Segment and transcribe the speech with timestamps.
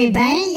[0.00, 0.49] Everybody.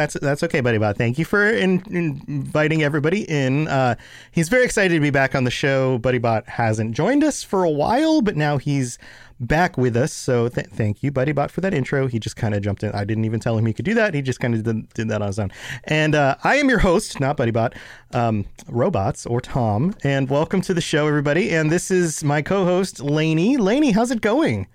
[0.00, 0.78] That's that's okay, buddy.
[0.78, 0.96] Bot.
[0.96, 3.68] Thank you for in, in- inviting everybody in.
[3.68, 3.96] Uh,
[4.32, 5.98] he's very excited to be back on the show.
[5.98, 8.98] Buddy Bot hasn't joined us for a while, but now he's
[9.38, 10.12] back with us.
[10.12, 12.06] So th- thank you, Buddy Bot, for that intro.
[12.06, 12.92] He just kind of jumped in.
[12.92, 14.14] I didn't even tell him he could do that.
[14.14, 15.50] He just kind of did, did that on his own.
[15.84, 17.74] And uh, I am your host, not Buddy Bot,
[18.12, 19.94] um, Robots or Tom.
[20.02, 21.50] And welcome to the show, everybody.
[21.50, 23.58] And this is my co-host, Lainey.
[23.58, 24.66] Lainey, how's it going?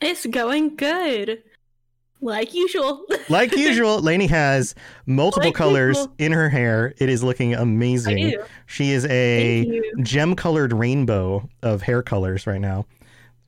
[0.00, 1.42] It's going good.
[2.22, 3.04] Like usual.
[3.28, 4.74] Like usual, Lainey has
[5.06, 6.14] multiple Like colors usual.
[6.18, 6.94] in her hair.
[6.98, 8.36] It is looking amazing.
[8.66, 12.86] She is a gem colored rainbow of hair colors right now.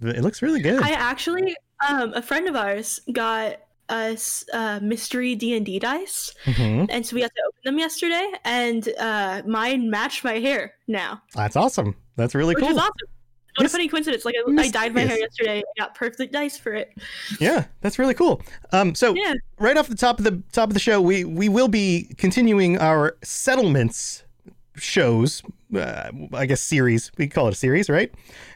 [0.03, 0.83] It looks really good.
[0.83, 1.57] I actually,
[1.89, 6.87] um, a friend of ours got us uh, mystery D and D dice, Mhm.
[6.91, 11.23] and so we had to open them yesterday, and uh, mine matched my hair now,
[11.35, 11.95] That's awesome.
[12.17, 12.79] That's really which cool.
[12.79, 12.91] awesome.
[13.57, 14.25] What a funny coincidence!
[14.25, 16.93] Like I, I dyed my hair yesterday, got perfect dice for it.
[17.41, 18.43] Yeah, that's really cool.
[18.73, 19.35] Um, so Yeah.
[19.59, 22.79] right off the top of the top of the show, we we will be continuing
[22.79, 24.25] our settlements
[24.77, 25.43] shows.
[25.75, 27.11] Uh, I guess series.
[27.17, 28.13] We call it a series, right?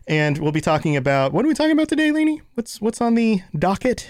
[0.07, 2.43] And we'll be talking about what are we talking about today, Lainey?
[2.55, 4.09] What's what's on the docket?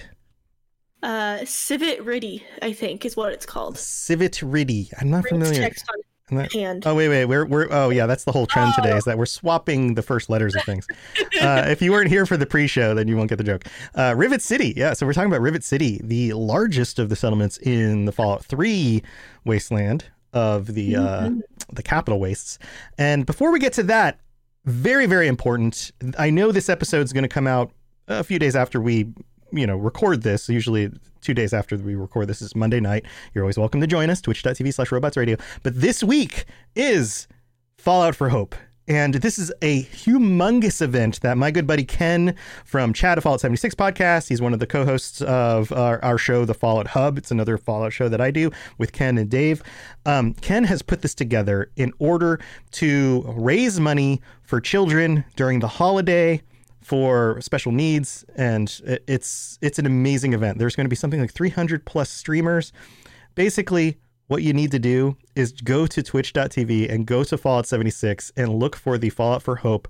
[1.03, 3.78] Uh, Civet Riddy, I think, is what it's called.
[3.78, 4.91] Civet Riddy.
[5.00, 5.55] I'm not familiar.
[5.60, 6.84] text on I'm hand.
[6.86, 9.26] Oh wait, wait, we're we're oh yeah, that's the whole trend today is that we're
[9.26, 10.86] swapping the first letters of things.
[11.40, 13.64] Uh, if you weren't here for the pre-show, then you won't get the joke.
[13.94, 14.92] Uh, Rivet City, yeah.
[14.92, 19.04] So we're talking about Rivet City, the largest of the settlements in the Fallout Three
[19.44, 21.30] wasteland of the uh,
[21.72, 22.58] the capital wastes.
[22.98, 24.20] And before we get to that,
[24.64, 25.92] very very important.
[26.18, 27.70] I know this episode's going to come out
[28.08, 29.12] a few days after we
[29.52, 30.90] you know record this usually
[31.20, 34.20] two days after we record this is monday night you're always welcome to join us
[34.20, 37.28] twitch.tv slash robots radio but this week is
[37.76, 38.54] fallout for hope
[38.88, 42.34] and this is a humongous event that my good buddy Ken
[42.64, 46.16] from Chat of Fallout 76 podcast, he's one of the co hosts of our, our
[46.16, 47.18] show, The Fallout Hub.
[47.18, 49.62] It's another Fallout show that I do with Ken and Dave.
[50.06, 52.40] Um, Ken has put this together in order
[52.72, 56.40] to raise money for children during the holiday
[56.88, 60.59] for special needs and it's it's an amazing event.
[60.59, 62.72] There's going to be something like 300 plus streamers.
[63.34, 68.32] Basically what you need to do is go to twitch.tv and go to fallout 76
[68.37, 69.88] and look for the fallout for hope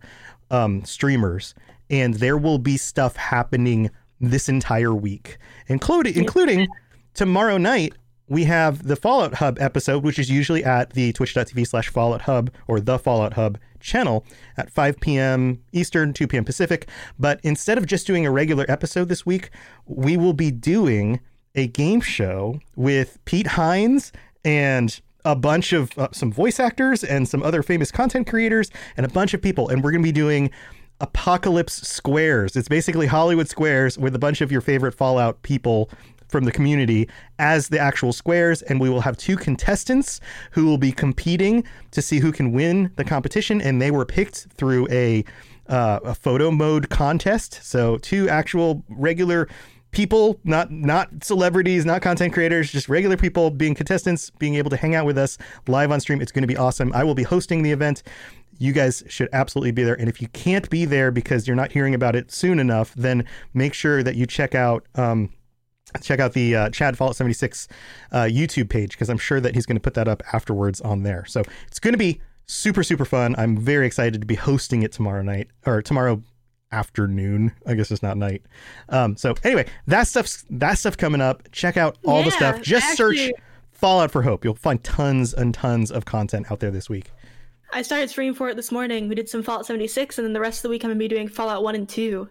[0.50, 1.54] um, streamers.
[1.88, 5.38] And there will be stuff happening this entire week
[5.68, 6.66] including including
[7.14, 7.94] tomorrow night
[8.28, 12.50] we have the Fallout Hub episode, which is usually at the twitch.tv slash Fallout Hub
[12.66, 14.24] or the Fallout Hub channel
[14.56, 15.62] at 5 p.m.
[15.72, 16.44] Eastern, 2 p.m.
[16.44, 16.88] Pacific.
[17.18, 19.50] But instead of just doing a regular episode this week,
[19.86, 21.20] we will be doing
[21.54, 24.12] a game show with Pete Hines
[24.44, 29.04] and a bunch of uh, some voice actors and some other famous content creators and
[29.04, 29.68] a bunch of people.
[29.68, 30.50] And we're going to be doing
[31.00, 32.56] Apocalypse Squares.
[32.56, 35.90] It's basically Hollywood Squares with a bunch of your favorite Fallout people
[36.28, 37.08] from the community
[37.38, 38.62] as the actual squares.
[38.62, 40.20] And we will have two contestants
[40.52, 43.60] who will be competing to see who can win the competition.
[43.60, 45.24] And they were picked through a,
[45.68, 47.60] uh, a photo mode contest.
[47.62, 49.48] So, two actual regular
[49.90, 54.76] people not not celebrities not content creators just regular people being contestants being able to
[54.76, 57.22] hang out with us live on stream it's going to be awesome i will be
[57.22, 58.02] hosting the event
[58.58, 59.98] you guys should absolutely be there.
[59.98, 63.24] And if you can't be there because you're not hearing about it soon enough, then
[63.54, 64.84] make sure that you check out.
[64.96, 65.30] Um,
[66.02, 67.68] check out the uh, Chad Fallout 76
[68.12, 71.02] uh, YouTube page because I'm sure that he's going to put that up afterwards on
[71.02, 71.24] there.
[71.26, 73.34] So it's going to be super super fun.
[73.38, 76.22] I'm very excited to be hosting it tomorrow night or tomorrow
[76.72, 77.52] afternoon.
[77.66, 78.42] I guess it's not night.
[78.88, 81.50] Um, so anyway, that stuff's that stuff coming up.
[81.52, 82.62] Check out all the stuff.
[82.62, 83.30] Just search
[83.72, 84.44] Fallout for Hope.
[84.44, 87.10] You'll find tons and tons of content out there this week.
[87.72, 89.08] I started streaming for it this morning.
[89.08, 91.06] We did some Fallout 76, and then the rest of the week I'm gonna be
[91.06, 92.28] doing Fallout 1 and 2.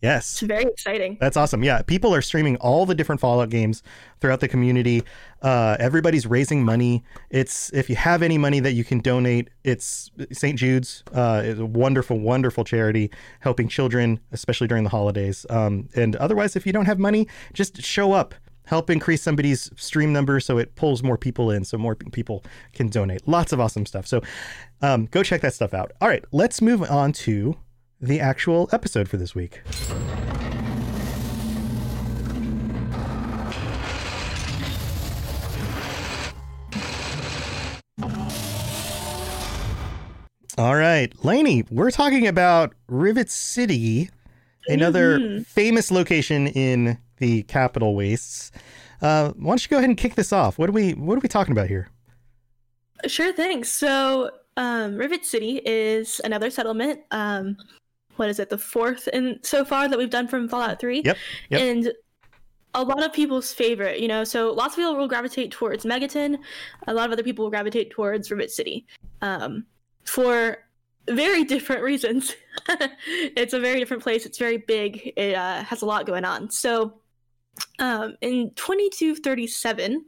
[0.00, 0.30] Yes.
[0.34, 1.16] It's very exciting.
[1.20, 1.64] That's awesome.
[1.64, 3.82] Yeah, people are streaming all the different Fallout games
[4.20, 5.02] throughout the community.
[5.42, 7.02] Uh, everybody's raising money.
[7.30, 10.56] It's if you have any money that you can donate, it's St.
[10.56, 11.02] Jude's.
[11.12, 13.10] Uh, is a wonderful, wonderful charity
[13.40, 15.44] helping children, especially during the holidays.
[15.50, 18.34] Um, and otherwise, if you don't have money, just show up.
[18.66, 22.44] Help increase somebody's stream number so it pulls more people in, so more people
[22.74, 23.26] can donate.
[23.26, 24.06] Lots of awesome stuff.
[24.06, 24.20] So
[24.82, 25.92] um, go check that stuff out.
[26.02, 27.56] All right, let's move on to
[28.00, 29.62] the actual episode for this week.
[40.56, 44.10] All right, Lainey, we're talking about Rivet City,
[44.66, 48.50] another famous location in the capital wastes.
[49.00, 50.58] Uh, why don't you go ahead and kick this off?
[50.58, 51.90] What are we What are we talking about here?
[53.06, 53.62] Sure thing.
[53.62, 57.02] So, um, Rivet City is another settlement.
[57.12, 57.56] Um,
[58.18, 58.50] what is it?
[58.50, 61.02] The fourth in so far that we've done from Fallout 3.
[61.04, 61.16] Yep.
[61.50, 61.60] Yep.
[61.60, 61.92] And
[62.74, 66.38] a lot of people's favorite, you know, so lots of people will gravitate towards Megaton.
[66.86, 68.86] A lot of other people will gravitate towards Rivet City.
[69.22, 69.66] Um,
[70.04, 70.58] for
[71.08, 72.34] very different reasons.
[72.68, 74.26] it's a very different place.
[74.26, 75.12] It's very big.
[75.16, 76.50] It uh, has a lot going on.
[76.50, 77.00] So,
[77.78, 80.04] um, in 2237,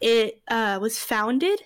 [0.00, 1.60] it uh, was founded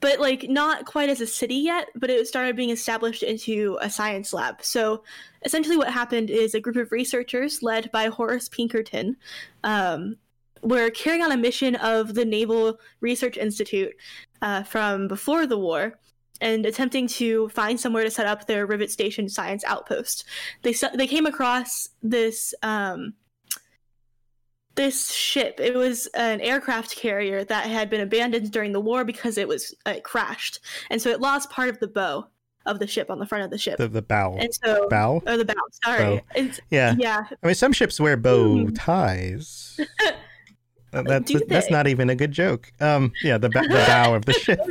[0.00, 3.90] but like not quite as a city yet but it started being established into a
[3.90, 4.62] science lab.
[4.62, 5.04] So
[5.44, 9.16] essentially what happened is a group of researchers led by horace pinkerton
[9.64, 10.16] um,
[10.62, 13.94] were carrying on a mission of the naval research institute
[14.42, 15.98] uh, from before the war
[16.40, 20.24] and attempting to find somewhere to set up their rivet station science outpost.
[20.62, 23.14] They, they came across this um,
[24.76, 29.36] this ship it was an aircraft carrier that had been abandoned during the war because
[29.38, 32.26] it was uh, it crashed and so it lost part of the bow
[32.66, 34.36] of the ship on the front of the ship The the bow.
[34.38, 35.22] and so Bow.
[35.26, 36.50] or the bow sorry Bow.
[36.70, 36.94] Yeah.
[36.98, 38.74] yeah I mean, some ships wear bow Hmm.
[38.74, 39.78] ties.
[40.96, 42.72] Uh, that's that's not even a good joke.
[42.80, 44.58] Um, yeah, the, the bow of the ship.
[44.62, 44.66] oh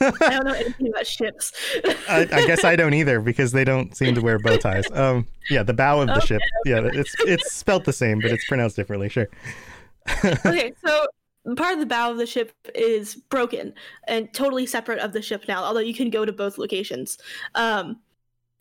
[0.00, 1.52] no i don't know anything about ships
[2.08, 4.90] I, I guess I don't either because they don't seem to wear bow ties.
[4.92, 6.40] Um, yeah, the bow of the ship.
[6.64, 9.08] Yeah, it's it's spelt the same, but it's pronounced differently.
[9.08, 9.28] Sure.
[10.24, 11.06] okay so
[11.56, 13.74] part of the bow of the ship is broken
[14.08, 17.18] and totally separate of the ship now although you can go to both locations
[17.56, 17.98] um,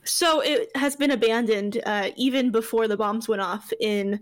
[0.03, 4.19] so it has been abandoned uh, even before the bombs went off in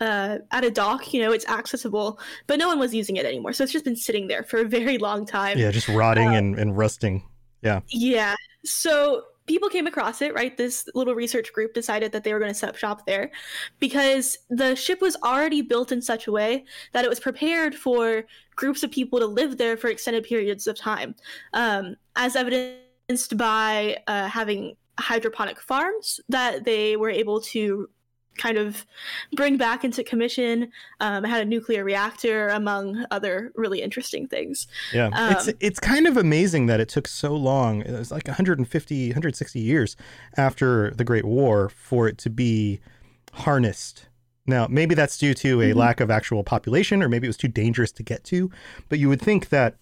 [0.00, 3.52] uh, at a dock you know it's accessible but no one was using it anymore
[3.52, 6.58] so it's just been sitting there for a very long time Yeah, just rotting and,
[6.58, 7.22] and rusting.
[7.62, 7.80] Yeah.
[7.88, 8.34] yeah.
[8.64, 10.56] So people came across it, right?
[10.56, 13.30] This little research group decided that they were going to set up shop there
[13.78, 18.24] because the ship was already built in such a way that it was prepared for
[18.56, 21.14] groups of people to live there for extended periods of time,
[21.52, 27.88] um, as evidenced by uh, having hydroponic farms that they were able to
[28.36, 28.84] kind of
[29.36, 30.70] bring back into commission.
[31.00, 34.66] Um, it had a nuclear reactor, among other really interesting things.
[34.92, 37.82] Yeah, it's Um, it's kind of amazing that it took so long.
[37.82, 39.96] It was like 150, 160 years
[40.36, 42.80] after the Great War for it to be
[43.32, 44.08] harnessed.
[44.46, 45.76] Now, maybe that's due to a Mhm.
[45.76, 48.50] lack of actual population, or maybe it was too dangerous to get to.
[48.88, 49.76] But you would think that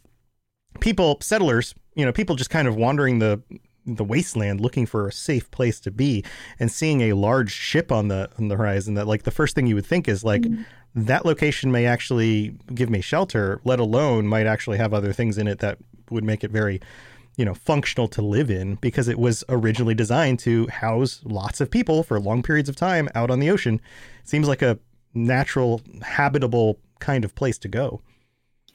[0.81, 3.43] people, settlers, you know, people just kind of wandering the
[3.87, 6.25] the wasteland looking for a safe place to be
[6.59, 9.67] and seeing a large ship on the on the horizon that like the first thing
[9.67, 10.63] you would think is like mm-hmm.
[10.95, 15.49] that location may actually give me shelter let alone might actually have other things in
[15.49, 15.79] it that
[16.11, 16.81] would make it very
[17.37, 21.71] you know functional to live in because it was originally designed to house lots of
[21.71, 23.81] people for long periods of time out on the ocean.
[24.25, 24.79] Seems like a
[25.15, 28.01] natural habitable kind of place to go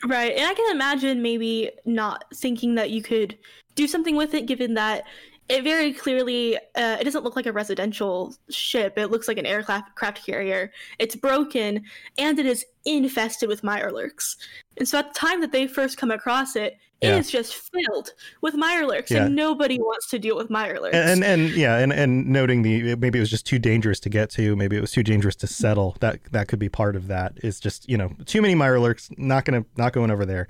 [0.05, 0.33] Right.
[0.33, 3.37] And I can imagine maybe not thinking that you could
[3.75, 5.05] do something with it, given that
[5.49, 8.97] it very clearly uh, it doesn't look like a residential ship.
[8.97, 10.71] It looks like an aircraft carrier.
[10.99, 11.83] It's broken
[12.17, 14.35] and it is infested with mirelurks.
[14.77, 17.17] And so at the time that they first come across it, it Yeah.
[17.17, 19.25] is just filled with mirelurks, Yeah.
[19.25, 20.93] and nobody wants to deal with mirelurks.
[20.93, 24.09] and, and and yeah and and noting the maybe it was just too dangerous to
[24.09, 27.07] get to maybe it was too dangerous to settle that that could be part of
[27.07, 30.47] that is just you know too many mirelurks not gonna not going over there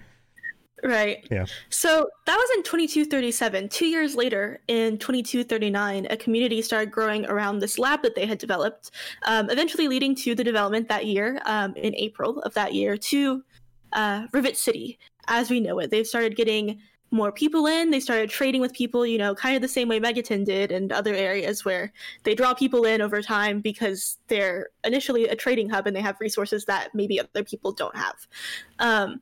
[0.83, 1.27] Right.
[1.31, 1.45] Yeah.
[1.69, 3.67] So that was in 2237.
[3.69, 8.37] Two years later, in 2239, a community started growing around this lab that they had
[8.37, 8.91] developed,
[9.25, 13.43] um, eventually leading to the development that year, um, in April of that year, to
[13.93, 15.91] uh, Rivet City as we know it.
[15.91, 16.79] They've started getting
[17.11, 17.89] more people in.
[17.89, 20.91] They started trading with people, you know, kind of the same way Megaton did and
[20.91, 21.93] other areas where
[22.23, 26.19] they draw people in over time because they're initially a trading hub and they have
[26.19, 28.27] resources that maybe other people don't have.
[28.79, 29.21] Um,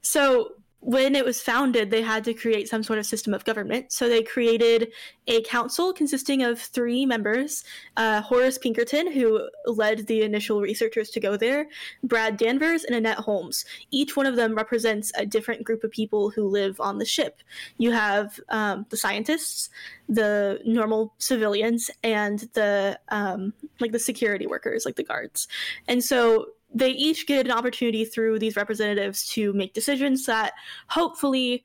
[0.00, 3.92] so when it was founded, they had to create some sort of system of government.
[3.92, 4.92] So they created
[5.28, 7.62] a council consisting of three members
[7.96, 11.68] uh, Horace Pinkerton, who led the initial researchers to go there,
[12.02, 13.64] Brad Danvers, and Annette Holmes.
[13.92, 17.42] Each one of them represents a different group of people who live on the ship.
[17.78, 19.70] You have um, the scientists,
[20.08, 25.46] the normal civilians, and the um, like the security workers, like the guards.
[25.86, 30.52] And so they each get an opportunity through these representatives to make decisions that
[30.88, 31.64] hopefully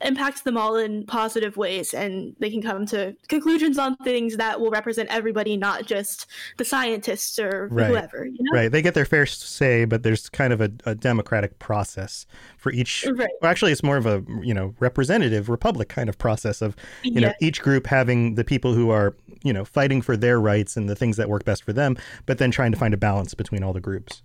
[0.00, 4.60] impact them all in positive ways and they can come to conclusions on things that
[4.60, 7.88] will represent everybody not just the scientists or Right.
[7.88, 8.70] whoever you know Right.
[8.70, 12.26] They get their fair say, but there's kind of a, a democratic process
[12.58, 13.08] for each.
[13.12, 13.28] Right.
[13.42, 17.14] Well, actually, it's more of a you know representative republic kind of process of you
[17.14, 17.20] Yeah.
[17.20, 20.88] know each group having the people who are you know fighting for their rights and
[20.88, 23.64] the things that work best for them, but then trying to find a balance between
[23.64, 24.22] all the groups.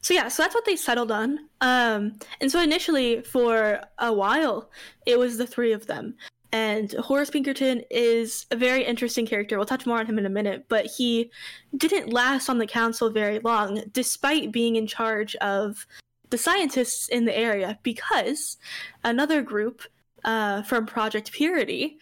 [0.00, 1.38] So yeah, so that's what they settled on.
[1.60, 4.70] Um, and so initially, for a while,
[5.06, 6.14] it was the three of them.
[6.52, 9.56] And Horace Pinkerton is a very interesting character.
[9.56, 11.32] We'll touch more on him in a minute, but he
[11.76, 15.84] didn't last on the council very long, despite being in charge of
[16.30, 18.56] the scientists in the area, because
[19.02, 19.82] another group
[20.24, 21.98] uh, from Project Purity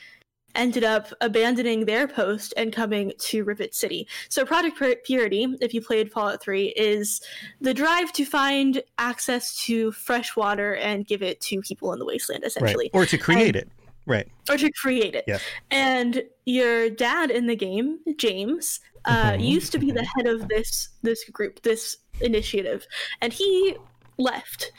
[0.54, 4.06] ended up abandoning their post and coming to Rivet City.
[4.28, 7.20] So Project Purity, if you played Fallout 3, is
[7.60, 12.04] the drive to find access to fresh water and give it to people in the
[12.04, 13.02] wasteland, essentially, Right.
[13.02, 13.68] Or to create it.
[14.04, 14.26] Right.
[14.50, 15.24] or to create it.
[15.28, 15.38] Yeah.
[15.70, 19.48] And your dad in the game, James, uh, Mhm.
[19.48, 22.86] used to be the head of this this group, this initiative,
[23.20, 23.76] and he
[24.18, 24.72] left.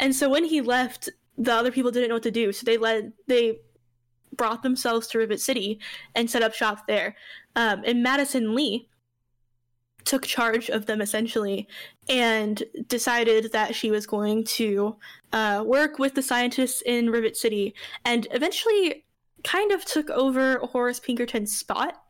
[0.00, 2.76] And so when he left, the other people didn't know what to do, so they
[2.76, 3.58] led they
[4.36, 5.80] brought themselves to Rivet City
[6.14, 7.16] and set up shop there.
[7.56, 8.88] Um, and Madison Li
[10.04, 11.66] took charge of them essentially
[12.08, 14.96] and decided that she was going to
[15.32, 17.74] uh, work with the scientists in Rivet City
[18.04, 19.04] and eventually
[19.42, 22.02] kind of took over Horace Pinkerton's spot,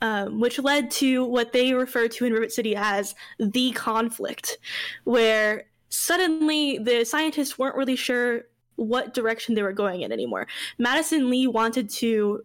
[0.00, 4.58] um, which led to what they refer to in Rivet City as the conflict,
[5.04, 8.42] where suddenly the scientists weren't really sure
[8.82, 10.46] what direction they were going in anymore.
[10.78, 12.42] Madison Li wanted to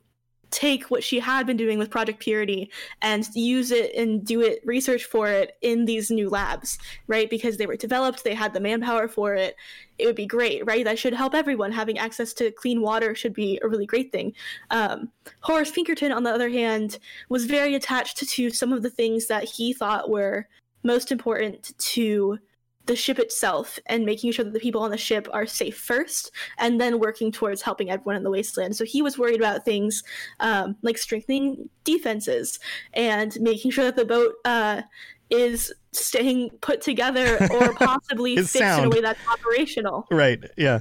[0.50, 4.62] take what she had been doing with Project Purity and use it and do it
[4.66, 6.78] research for it in these new labs,
[7.08, 7.30] right?
[7.30, 9.56] Because they were developed, they had the manpower for it.
[9.98, 10.86] It would be great, right?
[10.86, 11.72] That should help everyone.
[11.72, 14.34] Having access to clean water should be a really great thing.
[14.72, 19.28] Um, Horace Pinkerton, on the other hand, was very attached to some of the things
[19.28, 20.48] that he thought were
[20.84, 22.40] most important to
[22.88, 26.32] the ship itself and making sure that the people on the ship are safe first
[26.58, 28.76] and then working towards helping everyone in the wasteland.
[28.76, 30.04] So he was worried about things
[30.40, 32.60] um, like strengthening defenses
[32.94, 34.82] and making sure that the boat uh,
[35.30, 40.08] is staying put together or possibly fixed in a way that's operational.
[40.10, 40.44] Right.
[40.58, 40.80] Yeah.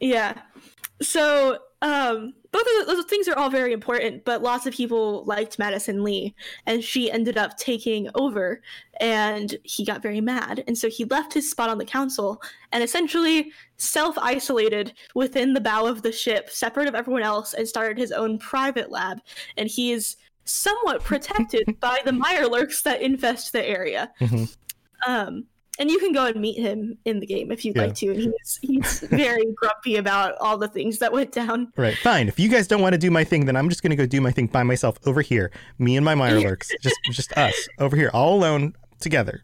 [0.00, 0.40] Yeah.
[1.02, 5.58] So um, both of those things are all very important, but lots of people liked
[5.58, 6.34] Madison Li,
[6.66, 8.60] and she ended up taking over,
[9.00, 12.84] and he got very mad, and so he left his spot on the council and
[12.84, 18.12] essentially self-isolated within the bow of the ship, separate of everyone else, and started his
[18.12, 19.20] own private lab,
[19.56, 24.10] and he is somewhat protected by the Mirelurks that infest the area.
[24.20, 24.54] Mhm.
[25.06, 25.46] Um,
[25.80, 27.86] and you can go and meet him in the game if you'd Yeah.
[27.86, 28.10] like to.
[28.10, 31.72] And he's he's very grumpy about all the things that went down.
[31.76, 31.96] Right.
[31.96, 32.28] Fine.
[32.28, 34.06] If you guys don't want to do my thing, then I'm just going to go
[34.06, 35.50] do my thing by myself over here.
[35.78, 36.68] Me and my Mirelurks.
[36.82, 39.42] just just us over here, all alone together.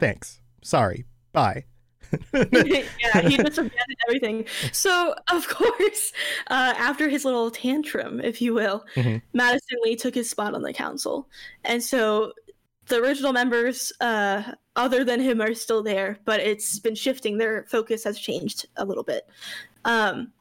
[0.00, 0.40] Thanks.
[0.62, 1.04] Sorry.
[1.32, 1.64] Bye.
[2.32, 4.44] yeah, he just abandoned everything.
[4.72, 6.12] So, of course,
[6.48, 9.20] uh, after his little tantrum, if you will, Mhm.
[9.32, 11.28] Madison Li took his spot on the council.
[11.64, 12.32] And so
[12.86, 14.42] the original members, uh,
[14.76, 17.38] other than him, are still there, but it's been shifting.
[17.38, 19.28] Their focus has changed a little bit.
[19.84, 20.32] Um,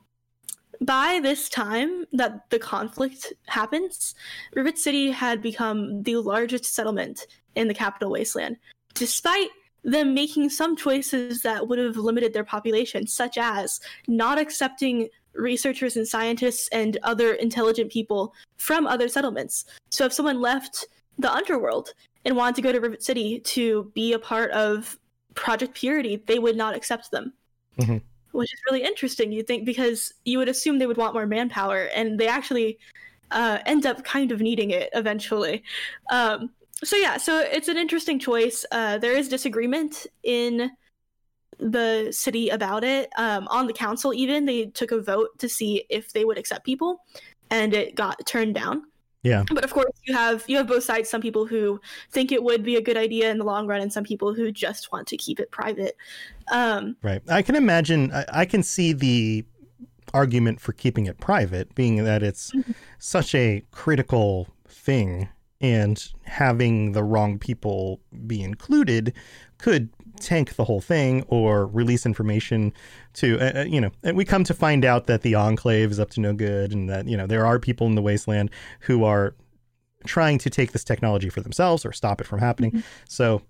[0.82, 4.16] by this time that the conflict happens,
[4.54, 8.58] Rivet City had become the largest settlement in the capital wasteland,
[8.94, 9.50] despite
[9.84, 15.98] them making some choices that would have limited their population, such as not accepting researchers
[15.98, 19.66] and scientists and other intelligent people from other settlements.
[19.90, 20.86] So if someone left
[21.18, 21.94] the underworld
[22.26, 24.98] and wanted to go to Rivet City to be a part of
[25.36, 27.34] Project Purity, they would not accept them.
[27.80, 28.02] Mhm.
[28.34, 29.32] which is really interesting.
[29.32, 32.80] You think because you would assume they would want more manpower, and they actually
[33.32, 35.64] uh, end up kind of needing it eventually.
[36.12, 36.50] Um,
[36.84, 38.66] so yeah, so it's an interesting choice.
[38.72, 40.72] Uh, there is disagreement in
[41.60, 43.10] the city about it.
[43.18, 46.66] Um, on the council, even they took a vote to see if they would accept
[46.66, 47.02] people,
[47.50, 48.84] and it got turned down.
[49.24, 49.44] Yeah.
[49.48, 51.10] But of course, you have you have both sides.
[51.10, 51.80] Some people who
[52.12, 54.52] think it would be a good idea in the long run, and some people who
[54.52, 55.96] just want to keep it private.
[56.52, 57.22] Um, Right.
[57.30, 59.46] I can imagine, I, I can see the
[60.14, 62.52] argument for keeping it private, being that it's
[63.00, 65.30] such a critical thing,
[65.62, 69.14] and having the wrong people be included
[69.58, 69.90] could
[70.20, 72.72] tank the whole thing or release information
[73.14, 76.00] to, uh, uh, you know, and we come to find out that the Enclave is
[76.00, 78.50] up to no good and that, you know, there are people in the wasteland
[78.82, 79.36] who are
[80.06, 82.84] trying to take this technology for themselves or stop it from happening.
[83.08, 83.42] So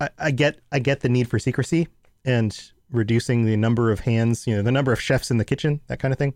[0.00, 1.88] I, I get I get the need for secrecy
[2.24, 2.58] and
[2.90, 5.98] reducing the number of hands, you know, the number of chefs in the kitchen, that
[5.98, 6.34] kind of thing.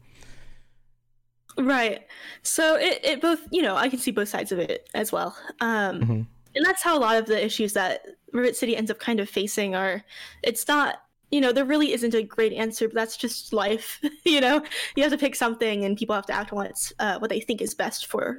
[1.58, 2.06] right.
[2.42, 5.36] So it, it both you know I can see both sides of it as well.
[5.60, 6.26] Um, Mhm.
[6.54, 9.28] and that's how a lot of the issues that Rivet City ends up kind of
[9.28, 10.02] facing are.
[10.42, 14.00] It's not you know there really isn't a great answer, but that's just life.
[14.24, 14.62] you know
[14.94, 17.40] you have to pick something, and people have to act on what's uh, what they
[17.40, 18.38] think is best for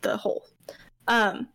[0.00, 0.46] the whole.
[1.08, 1.48] Um,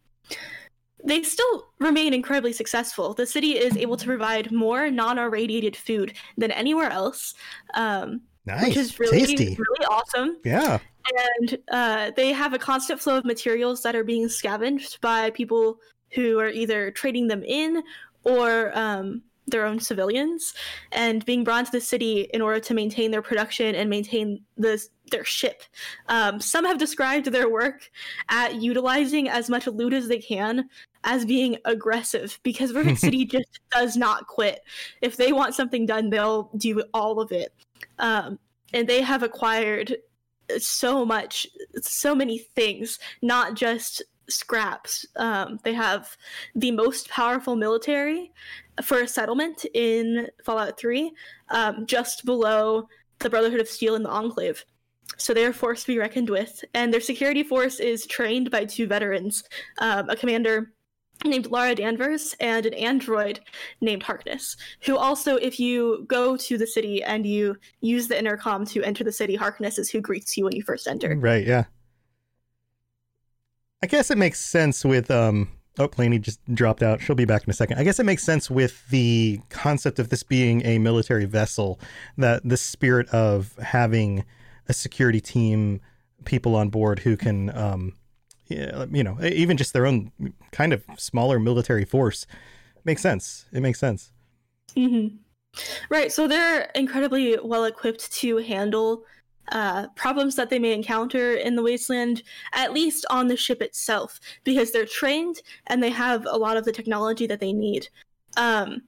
[1.04, 3.14] they still remain incredibly successful.
[3.14, 7.34] The city is able to provide more non-irradiated food than anywhere else,
[7.74, 8.68] um, Nice.
[8.68, 9.56] which is really Tasty.
[9.58, 10.38] really awesome.
[10.44, 10.80] Yeah.
[11.40, 15.80] And uh, they have a constant flow of materials that are being scavenged by people
[16.12, 17.84] who are either trading them in
[18.24, 20.54] or um, their own civilians
[20.92, 24.84] and being brought to the city in order to maintain their production and maintain the,
[25.12, 25.64] their ship.
[26.08, 27.90] Um, some have described their work
[28.30, 30.70] at utilizing as much loot as they can
[31.04, 34.62] as being aggressive because Rivet City just does not quit.
[35.02, 37.54] If they want something done, they'll do all of it.
[37.98, 38.40] Um,
[38.74, 39.98] and they have acquired
[40.58, 41.48] so much,
[41.82, 45.06] so many things, not just scraps.
[45.16, 46.16] Um, they have
[46.56, 48.32] the most powerful military
[48.84, 51.12] for a settlement in Fallout 3,
[51.50, 52.88] um, just below
[53.20, 54.64] the Brotherhood of Steel and the Enclave.
[55.18, 58.66] So they are forced to be reckoned with, and their security force is trained by
[58.66, 59.44] two veterans,
[59.80, 60.72] um, a commander
[61.26, 63.42] named Lara Danvers and an android
[63.82, 68.66] named Harkness, who also, if you go to the city and you use the intercom
[68.68, 71.16] to enter the city, Harkness is who greets you when you first enter.
[71.18, 71.66] Right, yeah.
[73.82, 77.02] I guess it makes sense with um oh Lainey just dropped out.
[77.02, 77.78] She'll be back in a second.
[77.78, 81.80] I guess it makes sense with the concept of this being a military vessel,
[82.18, 84.26] that the spirit of having
[84.68, 85.82] a security team,
[86.26, 87.94] people on board who can um
[88.48, 90.12] yeah, you know, even just their own
[90.52, 92.26] kind of smaller military force
[92.84, 93.46] makes sense.
[93.54, 94.12] It makes sense.
[94.76, 95.08] hmm
[95.90, 96.12] Right.
[96.12, 99.04] So they're incredibly well equipped to handle
[99.52, 104.20] uh, problems that they may encounter in the wasteland, at least on the ship itself,
[104.44, 107.88] because they're trained and they have a lot of the technology that they need.
[108.38, 108.84] Um,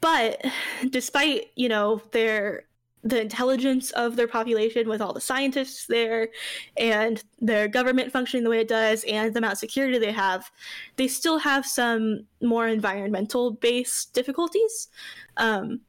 [0.00, 0.44] but
[0.90, 2.64] despite you know their
[3.04, 6.28] the intelligence of their population with all the scientists there
[6.76, 10.50] and their government functioning the way it does and the amount of security they have
[10.96, 14.88] they still have some more environmental based difficulties
[15.36, 15.80] um,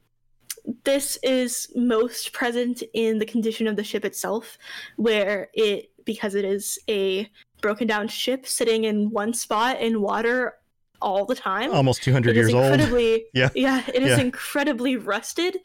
[0.84, 4.58] this is most present in the condition of the ship itself
[4.96, 7.28] where it because it is a
[7.60, 10.54] broken down ship sitting in one spot in water
[11.02, 13.20] all the time Almost 200 it is years old.
[13.34, 13.48] Yeah.
[13.54, 14.20] yeah it is Yeah.
[14.20, 15.58] incredibly rusted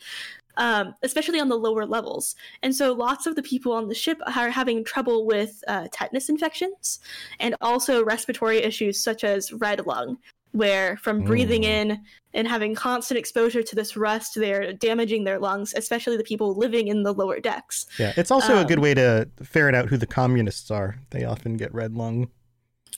[0.57, 4.17] um, especially on the lower levels and so lots of the people on the ship
[4.37, 6.99] are having trouble with uh, tetanus infections
[7.41, 10.17] and also respiratory issues such as red lung
[10.55, 11.65] where from breathing Mm.
[11.79, 12.01] in
[12.33, 16.87] and having constant exposure to this rust they're damaging their lungs especially the people living
[16.87, 19.97] in the lower decks Yeah, it's also a good Um, way to ferret out who
[19.97, 20.95] the communists are.
[21.11, 22.29] They often get red lung.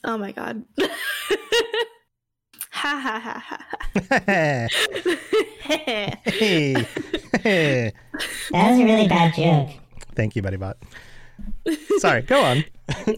[0.04, 0.64] oh my god
[2.70, 3.58] ha ha ha ha
[5.68, 6.74] hey,
[7.42, 7.92] hey.
[8.52, 9.70] That was a really bad joke.
[10.14, 10.76] Thank you, Buddy Bot.
[11.98, 12.64] Sorry, go on.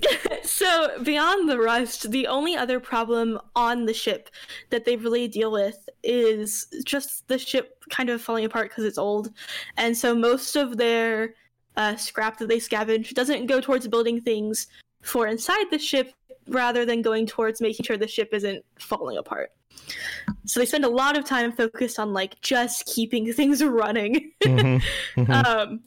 [0.61, 4.29] So, beyond the rust, the only other problem on the ship
[4.69, 8.99] that they really deal with is just the ship kind of falling apart because it's
[8.99, 9.31] old.
[9.79, 11.35] And so, most of their
[11.77, 14.67] uh, scrap that they scavenge doesn't go towards building things
[15.01, 16.13] for inside the ship
[16.49, 19.53] rather than going towards making sure the ship isn't falling apart.
[20.45, 24.33] So, they spend a lot of time focused on like just keeping things running.
[24.43, 24.83] Mhm,
[25.17, 25.45] mhm.
[25.47, 25.81] um,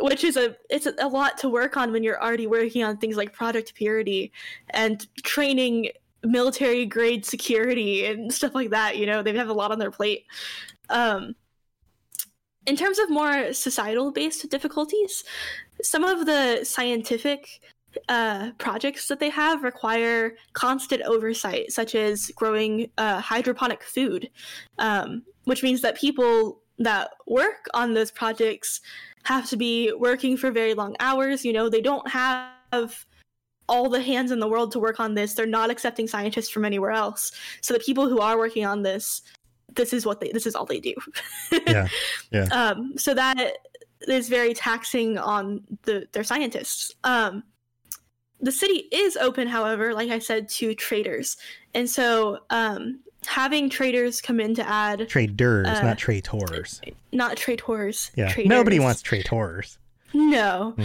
[0.00, 3.16] which is a it's a lot to work on when you're already working on things
[3.16, 4.32] like product purity
[4.70, 5.90] and training
[6.22, 9.90] military grade security and stuff like that you know they have a lot on their
[9.90, 10.24] plate.
[10.88, 11.34] Um
[12.66, 15.24] in terms of more societal based difficulties,
[15.82, 17.60] some of the scientific
[18.08, 24.30] uh, projects that they have require constant oversight, such as growing uh, hydroponic food,
[24.78, 28.80] um, which means that people that work on those projects
[29.24, 31.44] have to be working for very long hours.
[31.44, 33.06] You know, they don't have
[33.68, 35.34] all the hands in the world to work on this.
[35.34, 37.32] They're not accepting scientists from anywhere else.
[37.60, 39.22] So the people who are working on this,
[39.76, 40.94] this is what they this is all they do.
[41.66, 41.86] Yeah.
[42.32, 42.44] Yeah.
[42.46, 43.58] Um, so that
[44.08, 46.92] is very taxing on the their scientists.
[47.04, 47.44] Um,
[48.40, 51.36] the city is open, however, like I said, to traders,
[51.74, 56.80] and so um, having traders come in to add Traders, Uh, not traitors.
[57.12, 58.10] not traders.
[58.16, 58.32] Yeah.
[58.32, 58.48] traders.
[58.48, 59.78] Nobody wants traitors.
[60.12, 60.74] No.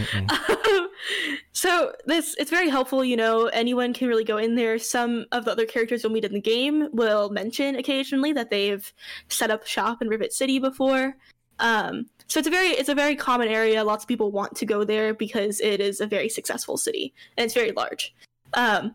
[1.51, 5.45] So this it's very helpful you know anyone can really go in there some of
[5.45, 8.91] the other characters you'll meet in the game will mention occasionally that they've
[9.29, 11.15] set up shop in rivet city before
[11.59, 14.65] um, so it's a very it's a very common area lots of people want to
[14.65, 18.13] go there because it is a very successful city and it's very large
[18.55, 18.93] um,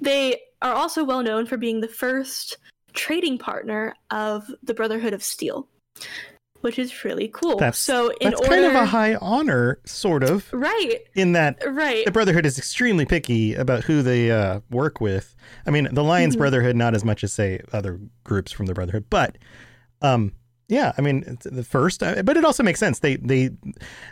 [0.00, 2.58] they are also well known for being the first
[2.92, 5.68] trading partner of the brotherhood of steel
[6.60, 10.22] which is really cool That's so in That's order kind of a high honor, sort
[10.22, 15.00] of, right in that right the Brotherhood is extremely picky about who they uh, work
[15.00, 15.34] with.
[15.66, 16.38] I mean, the Lyons Mhm.
[16.38, 19.38] Brotherhood, not as much as say other groups from the Brotherhood, but
[20.02, 20.32] um,
[20.68, 23.00] yeah, I mean, the first, uh, but it also makes sense.
[23.00, 23.50] They they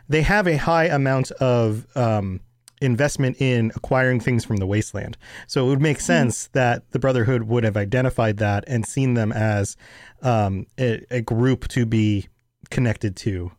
[0.09, 2.41] they have a high amount of um,
[2.81, 5.17] investment in acquiring things from the wasteland,
[5.47, 9.33] so it would make sense that the Brotherhood would have identified that and seen them
[9.33, 9.77] as
[10.23, 12.29] um, a, a group to be
[12.71, 13.53] connected to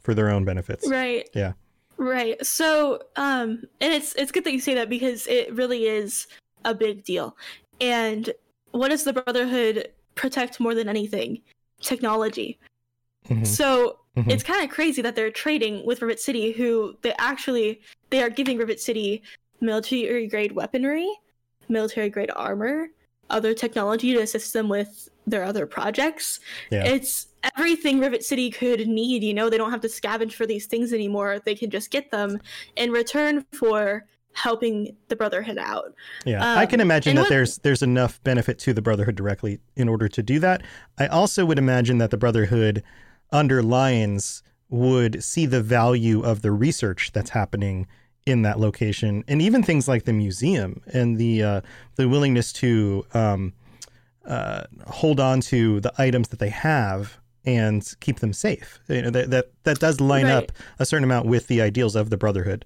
[0.00, 0.88] for their own benefits.
[0.88, 1.28] Right.
[1.34, 1.52] Yeah.
[1.96, 2.44] Right.
[2.44, 6.26] So, um, and it's it's good that you say that because it really is
[6.64, 7.36] a big deal.
[7.80, 8.30] And
[8.72, 11.40] what does the Brotherhood protect more than anything?
[11.80, 12.58] Technology.
[13.28, 13.46] Mhm.
[13.46, 14.30] So Mhm.
[14.30, 18.30] it's kind of crazy that they're trading with Rivet City, who they actually they are
[18.30, 19.22] giving Rivet City
[19.60, 21.08] military grade weaponry,
[21.68, 22.88] military grade armor,
[23.30, 26.38] other technology to assist them with their other projects.
[26.70, 26.84] Yeah.
[26.84, 29.22] It's everything Rivet City could need.
[29.24, 31.40] You know, they don't have to scavenge for these things anymore.
[31.44, 32.38] They can just get them
[32.76, 35.94] in return for helping the Brotherhood out.
[36.26, 39.60] Yeah, I can Um, imagine that what- there's there's enough benefit to the Brotherhood directly
[39.76, 40.62] in order to do that.
[40.98, 42.82] I also would imagine that the Brotherhood
[43.34, 47.86] under Lyons would see the value of the research that's happening
[48.24, 51.60] in that location, and even things like the museum and the uh,
[51.96, 53.52] the willingness to um,
[54.24, 58.80] uh, hold on to the items that they have and keep them safe.
[58.88, 60.34] You know, that that that does line Right.
[60.36, 62.64] up a certain amount with the ideals of the Brotherhood.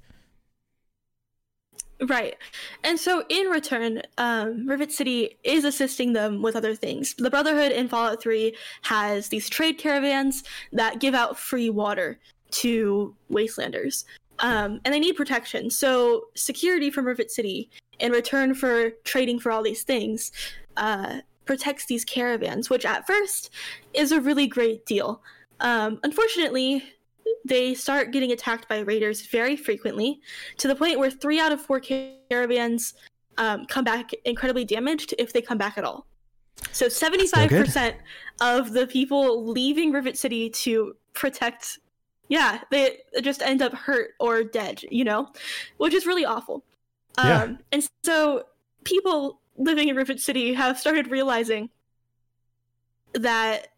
[2.07, 2.37] Right.
[2.85, 7.15] And so in return, um, Rivet City is assisting them with other things.
[7.19, 13.15] The Brotherhood in Fallout 3 has these trade caravans that give out free water to
[13.31, 14.05] wastelanders.
[14.39, 15.71] Um, and they need protection.
[15.71, 20.31] So security from Rivet City in return for trading for all these things
[20.77, 23.51] uh, protects these caravans, which at first
[23.93, 25.21] is a really great deal.
[25.59, 26.85] Um, unfortunately,
[27.45, 30.21] they start getting attacked by raiders very frequently
[30.59, 32.95] to the point where three out of four caravans
[33.39, 36.07] um, come back incredibly damaged if they come back at all.
[36.73, 37.95] So 75%
[38.41, 41.79] of the people leaving Rivet City to protect,
[42.29, 45.29] yeah, they just end up hurt or dead, you know,
[45.77, 46.65] which is really awful.
[47.17, 47.43] Yeah.
[47.43, 48.45] Um, and so
[48.85, 51.71] people living in Rivet City have started realizing
[53.15, 53.69] that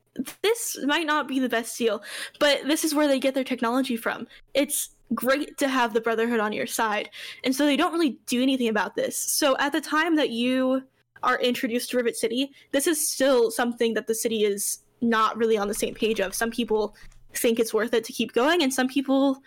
[0.43, 2.03] this might not be the best deal,
[2.39, 4.27] but this is where they get their technology from.
[4.55, 7.11] It's great to have the Brotherhood on your side.
[7.45, 9.17] And so they don't really do anything about this.
[9.17, 10.83] So at the time that you
[11.23, 15.57] are introduced to Rivet City, this is still something that the city is not really
[15.57, 16.35] on the same page of.
[16.35, 16.95] Some people
[17.35, 19.43] think it's worth it to keep going, and some people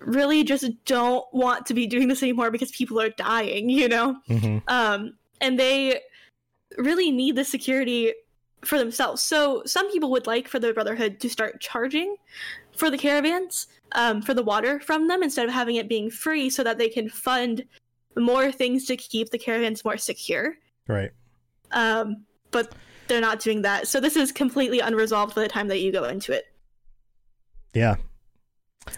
[0.00, 4.16] really just don't want to be doing this anymore because people are dying, you know?
[4.26, 6.00] hmm um, and they
[6.78, 8.12] really need the security
[8.64, 9.22] for themselves.
[9.22, 12.16] So some people would like for the Brotherhood to start charging
[12.76, 16.50] for the caravans, um, for the water from them instead of having it being free,
[16.50, 17.64] so that they can fund
[18.16, 20.54] more things to keep the caravans more secure.
[20.88, 21.10] Right.
[21.72, 22.74] Um, but
[23.06, 26.04] they're not doing that, so this is completely unresolved by the time that you go
[26.04, 26.46] into it.
[27.74, 27.96] Yeah.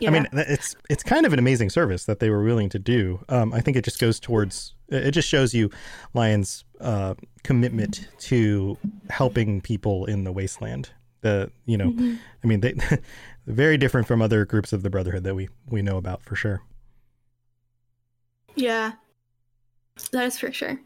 [0.01, 0.11] Yeah.
[0.11, 3.25] I mean, it's it's kind of an amazing service that they were willing to do.
[3.29, 5.71] Um, I think it just goes towards it just shows you
[6.15, 8.77] Lyons' uh, commitment to
[9.11, 10.91] helping people in the wasteland.
[11.23, 12.19] The you know, Mhm.
[12.43, 12.75] I mean, they
[13.47, 16.63] very different from other groups of the Brotherhood that we we know about for sure.
[18.55, 18.93] Yeah,
[20.13, 20.81] that is for sure.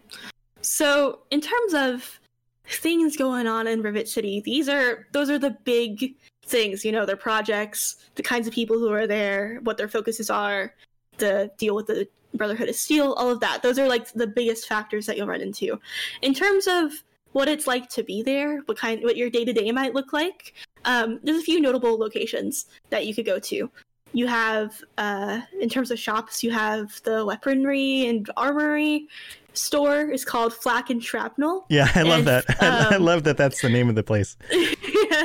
[0.62, 2.20] So, in terms of
[2.66, 7.06] things going on in Rivet City, these are those are the big things, you know,
[7.06, 10.74] their projects, the kinds of people who are there, what their focuses are,
[11.18, 13.62] the deal with the Brotherhood of Steel, all of that.
[13.62, 15.80] Those are like the biggest factors that you'll run into.
[16.22, 16.92] In terms of
[17.32, 20.12] what it's like to be there, what kind, what your day to day might look
[20.12, 20.54] like.
[20.84, 23.70] Um, there's a few notable locations that you could go to.
[24.12, 29.06] You have, uh, in terms of shops, you have the weaponry and armory
[29.52, 31.66] store is called Flak and Shrapnel.
[31.68, 32.44] Yeah, I love And, that.
[32.62, 33.36] I um, love that.
[33.36, 34.36] That's the name of the place.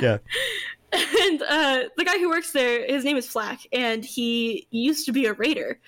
[0.01, 0.17] Yeah.
[0.91, 5.13] And uh, the guy who works there, his name is Flak, and he used to
[5.13, 5.79] be a raider.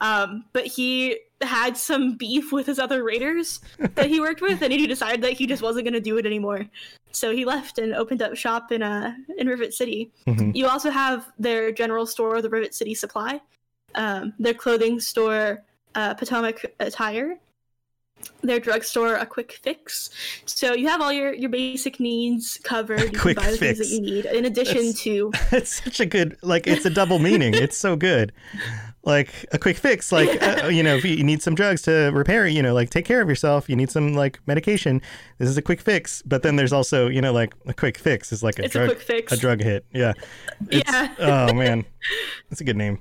[0.00, 3.60] Um, but he had some beef with his other raiders
[3.94, 6.26] that he worked with, and he decided that he just wasn't going to do it
[6.26, 6.66] anymore.
[7.12, 10.10] So he left and opened up shop in uh, in Rivet City.
[10.26, 10.54] Mhm.
[10.54, 13.40] You also have their general store, the Rivet City Supply,
[13.94, 15.62] um, their clothing store,
[15.94, 17.38] uh, Potomac Attire,
[18.42, 20.10] their drugstore, A Quick Fix.
[20.46, 23.12] So you have all your, your basic needs covered.
[23.12, 26.00] You Quick can buy the things that you need, in addition That's- to it's such
[26.00, 28.32] a good like it's a double meaning it's so good
[29.04, 32.46] like a quick fix like uh, you know if you need some drugs to repair
[32.46, 35.00] you know like take care of yourself you need some like medication
[35.38, 38.30] this is a quick fix but then there's also you know like a quick fix
[38.30, 39.32] is like a It's a drug quick fix.
[39.32, 40.12] a drug hit yeah
[40.70, 41.48] It's- Yeah.
[41.50, 41.84] oh man
[42.50, 42.98] that's a good name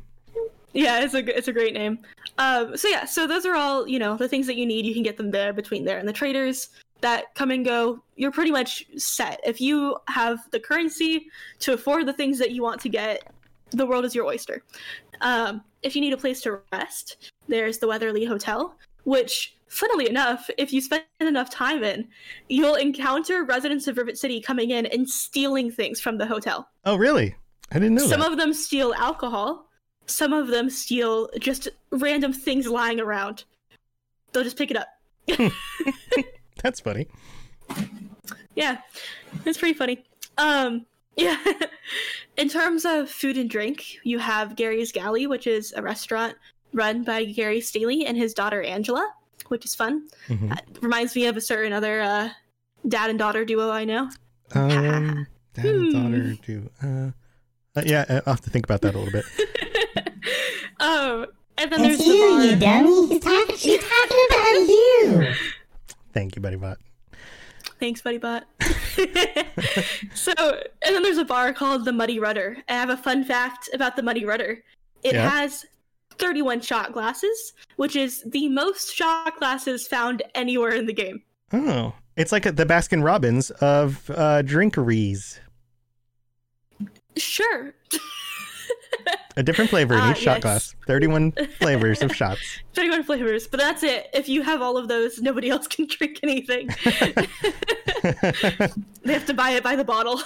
[0.72, 1.98] Yeah, it's a it's a great name.
[2.38, 4.86] Um, so yeah, so those are all you know the things that you need.
[4.86, 6.70] You can get them there between there and the traders
[7.02, 8.04] that come and go.
[8.18, 9.40] You're pretty much set.
[9.44, 11.26] If you have the currency
[11.62, 13.24] to afford the things that you want to get,
[13.72, 14.64] the world is your oyster.
[15.22, 20.50] Um, if you need a place to rest, there's the Weatherly Hotel, which, funnily enough,
[20.58, 22.08] if you spend enough time in,
[22.48, 26.70] you'll encounter residents of Rivet City coming in and stealing things from the hotel.
[26.86, 27.36] oh really
[27.72, 29.68] i didn't know Some that of them steal alcohol.
[30.06, 33.44] Some of them steal just random things lying around.
[34.32, 34.88] They'll just pick it up.
[36.64, 37.08] that's funny
[38.56, 38.80] Yeah,
[39.46, 40.04] it's pretty funny.
[40.38, 40.86] Um,
[41.20, 41.38] yeah.
[42.38, 46.36] In terms of food and drink, you have Gary's Galley, which is a restaurant
[46.74, 49.06] run by Gary Staley and his daughter Angela,
[49.48, 50.08] which is fun.
[50.28, 50.52] Mhm.
[50.52, 52.30] Uh, reminds me of a certain other uh,
[52.88, 54.10] dad and daughter duo I know.
[54.56, 56.02] um dad and Hmm.
[56.02, 56.70] daughter duo.
[56.82, 57.12] uh,
[57.78, 59.26] uh yeah i'll have to think about that a little bit
[60.80, 61.26] um,
[61.58, 62.44] and then there's It's the you, bar.
[62.46, 63.08] you dummy.
[63.08, 65.34] He's talking, she's talking about you.
[66.14, 66.78] thank you buddy bot
[67.80, 68.46] Thanks, Buddy Bot.
[70.14, 72.58] so, and then there's a bar called the Muddy Rudder.
[72.68, 74.58] I have a fun fact about the Muddy Rudder.
[75.04, 75.30] It Yeah?
[75.30, 75.66] has
[76.18, 81.22] 31 shot glasses, which is the most shot glasses found anywhere in the game.
[81.54, 85.40] oh it's like the baskin robbins of uh drinkeries
[87.18, 87.74] Sure.
[89.38, 90.42] A different flavor in Ah, each shot yes.
[90.42, 90.76] glass.
[90.88, 92.60] 31 flavors of shots.
[92.74, 94.10] 31 flavors, but that's it.
[94.14, 96.68] If you have all of those, nobody else can drink anything.
[99.04, 100.20] they have to buy it by the bottle.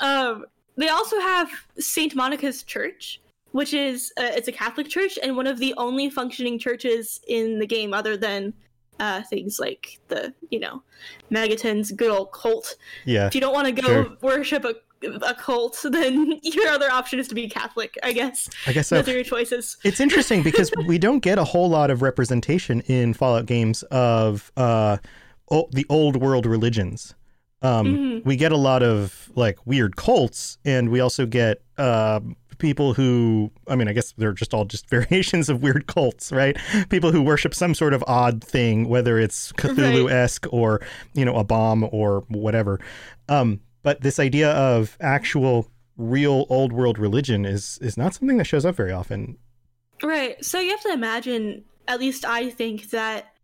[0.00, 0.44] um,
[0.76, 3.20] they also have Saint Monica's Church,
[3.52, 7.58] which is uh, it's a Catholic church and one of the only functioning churches in
[7.58, 8.52] the game, other than
[9.00, 10.82] uh, things like the you know
[11.30, 12.76] Megaton's good old cult.
[13.04, 13.26] yeah.
[13.26, 14.16] If you don't want to go Sure.
[14.20, 18.48] worship a a cult, then your other option is to be Catholic, I guess.
[18.66, 18.96] I guess so.
[18.96, 19.76] Those are your choices.
[19.84, 24.50] It's interesting because we don't get a whole lot of representation in Fallout games of
[24.56, 24.98] uh,
[25.50, 27.14] o- the old world religions.
[27.62, 28.24] Um, Mhm.
[28.24, 32.20] We get a lot of like weird cults, and we also get uh,
[32.58, 36.56] people who, I mean, I guess they're just all just variations of weird cults, right?
[36.88, 40.80] People who worship some sort of odd thing, whether it's Cthulhu esque or,
[41.14, 42.78] you know, a bomb or whatever.
[43.28, 48.44] Um, but this idea of actual real old world religion is is not something that
[48.44, 49.36] shows up very often
[50.02, 50.42] Right.
[50.44, 53.34] So you have to imagine, at least I think that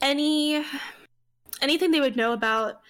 [0.00, 0.64] any
[1.60, 2.80] anything they would know about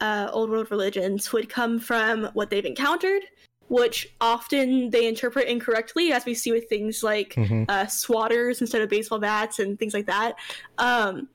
[0.00, 3.22] uh, old world religions would come from what they've encountered,
[3.68, 7.66] which often they interpret incorrectly, as we see with things like Mhm.
[7.68, 10.34] uh, swatters instead of baseball bats and things like that.
[10.78, 11.28] Um,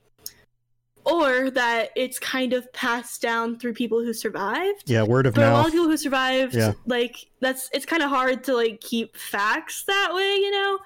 [1.04, 5.40] or that it's kind of passed down through people who survived Yeah, word of for
[5.42, 5.66] a lot mouth.
[5.66, 6.72] of people who survived Yeah.
[6.86, 10.78] like that's it's kind of hard to like keep facts that way you know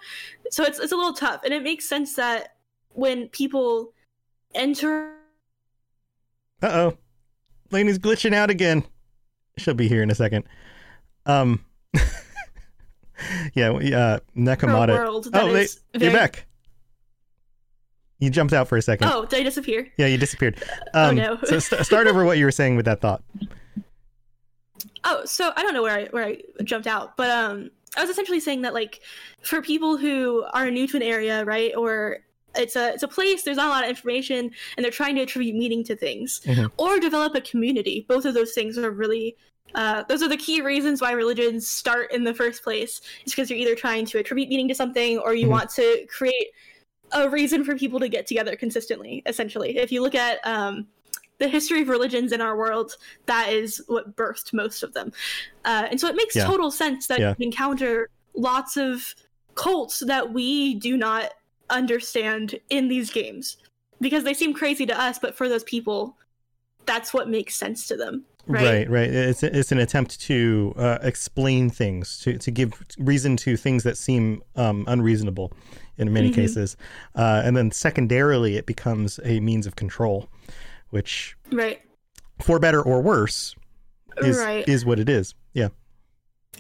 [0.51, 2.57] so it's it's a little tough and it makes sense that
[2.91, 3.93] when people
[4.55, 5.13] enter
[6.63, 6.99] Uh oh,
[7.71, 8.85] Lainey's glitching out again.
[9.59, 10.45] She'll be here in a second.
[11.27, 11.65] Um,
[13.55, 14.99] yeah, uh, Nekomata.
[15.33, 16.47] Oh, they, very you're back.
[18.19, 19.09] You jumped out for a second.
[19.13, 20.63] oh did i disappear Yeah, you disappeared.
[20.95, 21.39] Oh, Um, no.
[21.45, 23.23] so st- start over what you were saying with that thought.
[25.05, 28.11] oh so i don't know where i where i jumped out but um i was
[28.11, 29.01] essentially saying that like
[29.43, 32.19] for people who are new to an area right or
[32.55, 35.23] it's a it's a place there's not a lot of information and they're trying to
[35.23, 36.71] attribute meaning to things Mhm.
[36.79, 39.37] or develop a community both of those things are really
[39.75, 43.01] Uh, those are the key reasons why religions start in the first place.
[43.23, 45.51] It's because you're either trying to attribute meaning to something or you Mhm.
[45.57, 46.49] want to create
[47.13, 49.79] a reason for people to get together consistently, essentially.
[49.79, 50.87] If you look at um,
[51.39, 55.13] the history of religions in our world, that is what birthed most of them.
[55.65, 56.47] Uh, and so it makes Yeah.
[56.47, 57.35] total sense that Yeah.
[57.39, 59.15] you encounter lots of
[59.55, 61.33] cults that we do not
[61.71, 63.57] understand in these games
[64.01, 66.17] because they seem crazy to us, but for those people,
[66.85, 68.25] that's what makes sense to them.
[68.47, 68.63] Right.
[68.65, 69.11] Right, right.
[69.11, 73.99] It's it's an attempt to uh, explain things, to to give reason to things that
[73.99, 75.53] seem um, unreasonable,
[75.99, 76.35] in many Mhm.
[76.35, 76.77] cases,
[77.15, 80.29] uh, and then secondarily, it becomes a means of control,
[80.91, 81.81] which, Right.
[82.41, 83.55] for better or worse,
[84.19, 84.67] is Right.
[84.69, 85.35] is what it is.
[85.53, 85.69] Yeah,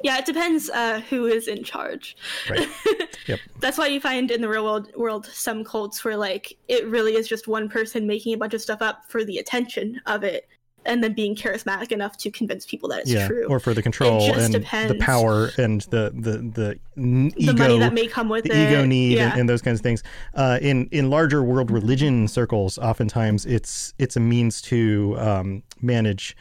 [0.03, 2.16] Yeah, it depends uh, who is in charge.
[2.51, 2.68] Right.
[3.27, 3.40] Yep.
[3.61, 7.16] That's why you find in the real world, world some cults where like it really
[7.16, 10.46] is just one person making a bunch of stuff up for the attention of it,
[10.87, 13.46] and then being charismatic enough to convince people that it's yeah, true.
[13.49, 18.07] or for the control and the power and the the the ego money that may
[18.07, 18.70] come with the it.
[18.70, 19.31] ego need yeah.
[19.31, 20.03] and, and those kinds of things.
[20.35, 26.37] Uh, in in larger world religion circles, oftentimes it's it's a means to um, manage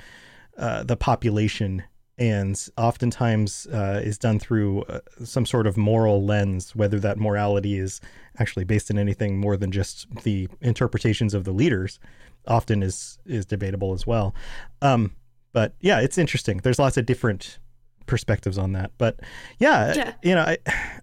[0.58, 1.84] uh, the population,
[2.18, 6.76] and oftentimes uh, is done through uh, some sort of moral lens.
[6.76, 8.02] Whether that morality is
[8.38, 12.00] actually based in anything more than just the interpretations of the leaders,
[12.48, 14.34] often is is debatable as well.
[14.82, 15.16] Um,
[15.54, 16.58] but yeah, it's interesting.
[16.64, 17.60] There's lots of different
[18.08, 18.92] perspectives on that.
[19.00, 19.20] But
[19.58, 20.14] yeah, Yeah.
[20.22, 20.58] you know, I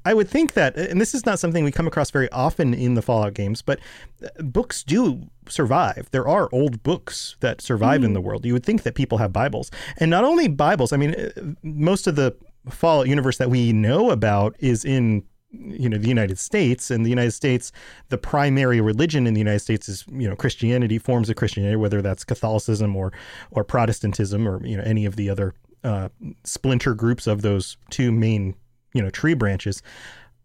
[0.05, 2.95] I would think that, and this is not something we come across very often in
[2.95, 3.81] the Fallout games, but
[4.25, 6.09] uh, books do survive.
[6.13, 8.45] There are old books that survive in the world.
[8.47, 10.93] You would think that people have Bibles, and not only Bibles.
[10.93, 11.31] I mean, uh,
[11.65, 12.37] most of the
[12.71, 17.11] Fallout universe that we know about is in you know the United States and the
[17.11, 17.73] United States
[18.09, 22.01] the primary religion in the United States is you know Christianity forms of Christianity whether
[22.01, 23.13] that's Catholicism or
[23.51, 26.09] or Protestantism or you know any of the other uh,
[26.45, 28.55] splinter groups of those two main
[28.95, 29.83] you know tree branches.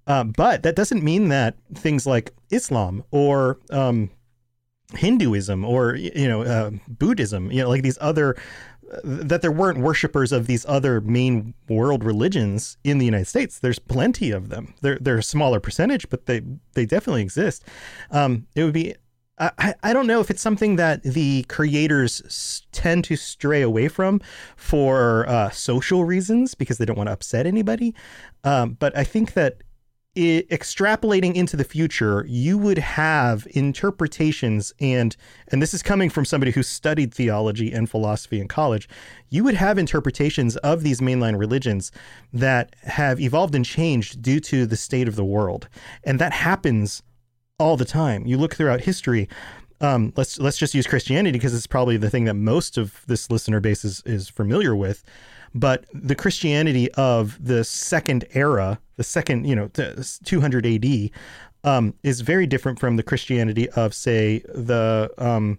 [0.07, 4.09] Uh, but that doesn't mean that things like Islam or um,
[4.93, 8.35] Hinduism or you know uh, Buddhism you know like these other
[9.03, 13.59] that there weren't worshippers of these other main world religions in the United States.
[13.59, 14.73] There's plenty of them.
[14.81, 16.41] They're they're a smaller percentage, but they
[16.73, 17.63] they definitely exist.
[18.11, 18.95] Um, it would be.
[19.39, 24.19] I, I- don't know if it's something that the creators tend to stray away from
[24.55, 27.93] for uh, social reasons because they don't want to upset anybody.
[28.43, 29.57] Um, but I think that
[30.17, 35.15] i extrapolating into the future, you would have interpretations and
[35.49, 38.89] and this is coming from somebody who studied theology and philosophy in college.
[39.29, 41.91] You would have interpretations of these mainline religions
[42.33, 45.69] that have evolved and changed due to the state of the world,
[46.03, 47.03] and that happens
[47.59, 48.25] all the time.
[48.25, 49.29] You look throughout history.
[49.79, 53.29] Um, let's let's just use Christianity because it's probably the thing that most of this
[53.29, 55.03] listener base is is familiar with.
[55.57, 61.09] But the Christianity of the second era, the second you know the 200 AD,
[61.63, 65.57] um, is very different from the Christianity of say the um,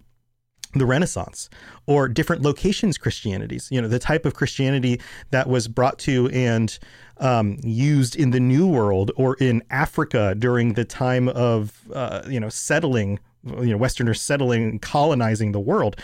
[0.74, 1.50] the Renaissance
[1.87, 3.68] or different locations Christianities.
[3.72, 6.78] You know, the type of Christianity that was brought to and
[7.16, 12.38] um, used in the New World or in Africa during the time of uh, you
[12.38, 15.96] know settling, you know, Westerners settling and colonizing the world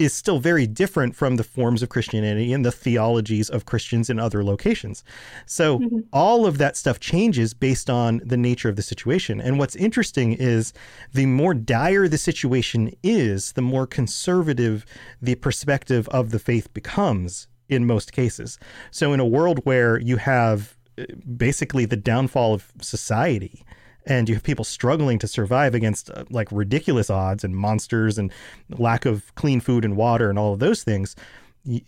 [0.00, 4.18] is still very different from the forms of Christianity and the theologies of Christians in
[4.18, 5.04] other locations.
[5.44, 5.78] So
[6.10, 9.42] all of that stuff changes based on the nature of the situation.
[9.42, 10.72] And what's interesting is
[11.12, 14.86] the more dire the situation is, the more conservative
[15.20, 18.58] the perspective of the faith becomes in most cases.
[18.90, 21.04] So in a world where you have uh,
[21.36, 23.64] basically the downfall of society,
[24.06, 28.32] and you have people struggling to survive against uh, like ridiculous odds and monsters and
[28.70, 31.16] lack of clean food and water and all of those things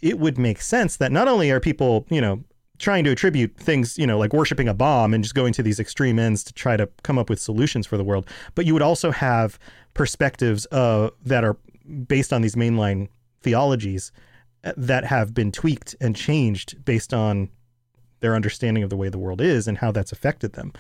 [0.01, 2.43] it would make sense that not only are people you know
[2.79, 5.81] trying to attribute things you know like worshiping a bomb and just going to these
[5.81, 8.83] extreme ends to try to come up with solutions for the world but you would
[8.83, 9.59] also have
[9.95, 11.57] perspectives uh, that are
[12.07, 13.09] based on these mainline
[13.43, 14.13] theologies
[14.65, 17.49] uh, that have been tweaked and changed based on
[18.21, 20.73] their understanding of the way the world is and how that's affected them.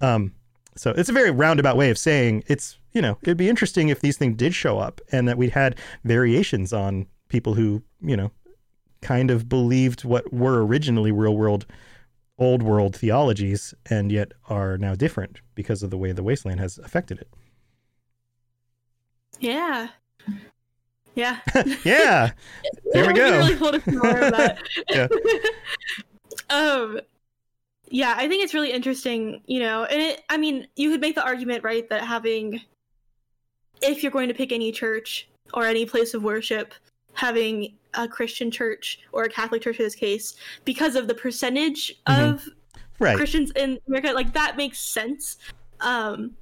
[0.00, 0.32] Um,
[0.76, 4.00] so it's a very roundabout way of saying it's, you know, it'd be interesting if
[4.00, 8.30] these things did show up and that we'd had variations on people who, you know,
[9.02, 11.66] kind of believed what were originally real world,
[12.38, 16.78] old world theologies and yet are now different because of the way the wasteland has
[16.78, 17.28] affected it.
[19.40, 19.88] Yeah.
[21.14, 21.38] Yeah.
[21.84, 22.32] Yeah.
[22.92, 23.38] There we go.
[23.38, 24.58] really cool to see more of that.
[24.90, 25.08] Yeah.
[26.50, 27.00] um
[27.88, 31.14] yeah, I think it's really interesting, you know, and it I mean, you could make
[31.14, 32.60] the argument, right, that having
[33.82, 36.74] if you're going to pick any church or any place of worship,
[37.12, 41.94] having a Christian church or a Catholic church in this case because of the percentage
[42.06, 42.32] Mhm.
[42.34, 42.48] of
[42.98, 43.16] Right.
[43.16, 44.12] Christians in America.
[44.12, 45.36] Like that makes sense.
[45.80, 46.36] Um,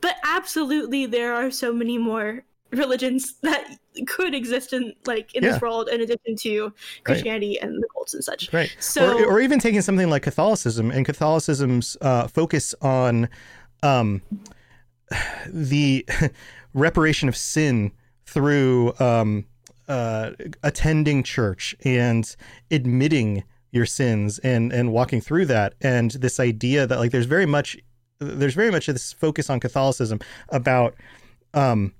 [0.00, 3.64] but absolutely, there are so many more religions that
[4.06, 5.52] could exist in like in Yeah.
[5.52, 6.72] this world in addition to
[7.04, 8.52] Christianity and the cults and such.
[8.52, 8.74] Right.
[8.80, 13.28] So or, or even taking something like Catholicism and Catholicism's uh, focus on
[13.82, 14.22] um,
[15.46, 16.06] the
[16.74, 17.92] reparation of sin
[18.24, 19.46] through um,
[19.88, 22.34] uh, attending church and
[22.70, 27.44] admitting your sins and and walking through that and this idea that like there's very
[27.46, 27.76] much
[28.18, 30.94] there's very much this focus on Catholicism about
[31.54, 31.92] um,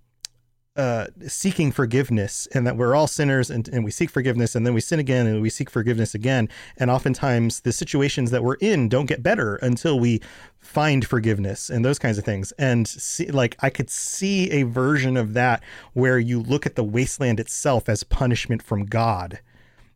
[0.77, 4.75] uh, seeking forgiveness and that we're all sinners and, and we seek forgiveness and then
[4.75, 6.49] we sin again and we seek forgiveness again.
[6.77, 10.21] And oftentimes the situations that we're in don't get better until we
[10.59, 12.53] find forgiveness and those kinds of things.
[12.53, 15.63] And see, like I could see a version of that
[15.95, 19.41] where you look at the wasteland itself as punishment from God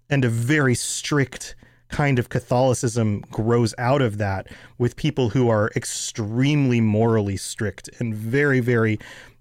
[0.09, 1.55] and a very strict
[1.91, 4.47] kind of Catholicism grows out of that
[4.79, 8.99] with people who are extremely morally strict and very, very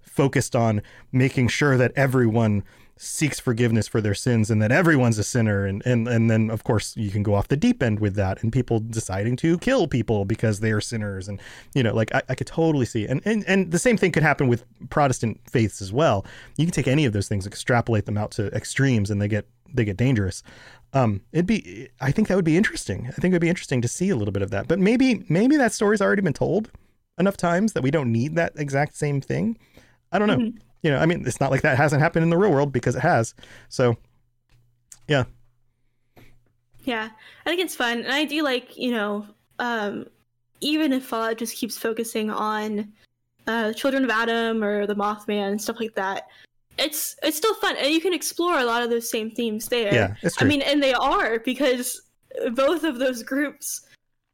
[0.10, 0.82] focused on
[1.12, 2.64] making sure that everyone
[3.02, 5.66] seeks forgiveness for their sins and that everyone's a sinner.
[5.66, 8.44] And and and then of course you can go off the deep end with that
[8.44, 11.30] and people deciding to kill people because they are sinners.
[11.30, 11.40] And
[11.74, 14.24] you know like I, I could totally see and, and and the same thing could
[14.24, 16.26] happen with Protestant faiths as well.
[16.58, 19.48] You can take any of those things extrapolate them out to extremes and they get
[19.74, 20.44] they get dangerous.
[20.92, 23.06] Um it'd be I think that would be interesting.
[23.08, 24.68] I think it would be interesting to see a little bit of that.
[24.68, 26.70] But maybe maybe that story's already been told
[27.18, 29.58] enough times that we don't need that exact same thing
[30.12, 30.38] I don't know.
[30.38, 30.58] Mhm.
[30.82, 32.96] You know, I mean, it's not like that hasn't happened in the real world because
[32.96, 33.34] it has.
[33.68, 33.98] So,
[35.08, 35.26] yeah,
[36.86, 37.10] Yeah,
[37.46, 39.26] I think it's fun, and I do like you know,
[39.60, 40.06] um,
[40.62, 42.92] even if Fallout just keeps focusing on
[43.48, 46.28] uh, Children of Adam or the Mothman and stuff like that,
[46.78, 49.94] it's it's still fun, and you can explore a lot of those same themes there.
[49.94, 50.46] yeah, it's true.
[50.46, 52.02] I mean, and they are because
[52.54, 53.82] both of those groups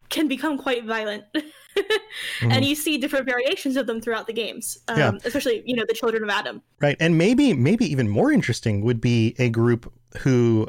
[0.09, 1.23] can become quite violent,
[1.75, 2.51] Mhm.
[2.51, 4.77] and you see different variations of them throughout the games.
[4.87, 5.11] Um, Yeah.
[5.23, 6.61] especially you know the Children of Adam.
[6.81, 10.67] right, and maybe maybe even more interesting would be a group who,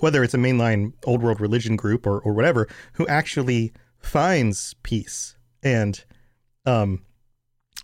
[0.00, 5.36] whether it's a mainline old world religion group or or whatever, who actually finds peace
[5.62, 6.04] and
[6.64, 7.02] um.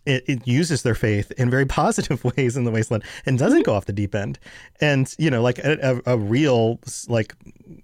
[0.05, 3.75] It, it uses their faith in very positive ways in the wasteland and doesn't go
[3.75, 4.39] off the deep end.
[4.81, 7.35] And you know like a, a, a real like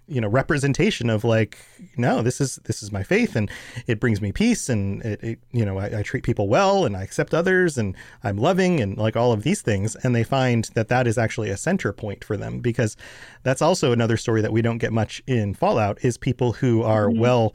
[0.07, 1.59] you know representation of like
[1.97, 3.51] no this is this is my faith and
[3.87, 6.97] it brings me peace and it, it you know I, I treat people well and
[6.97, 9.97] i accept others and i'm loving and like all of these things.
[9.97, 12.97] And they find that that is actually a center point for them because
[13.43, 17.09] that's also another story that we don't get much in fallout is people who are
[17.09, 17.21] mm-hmm.
[17.21, 17.55] well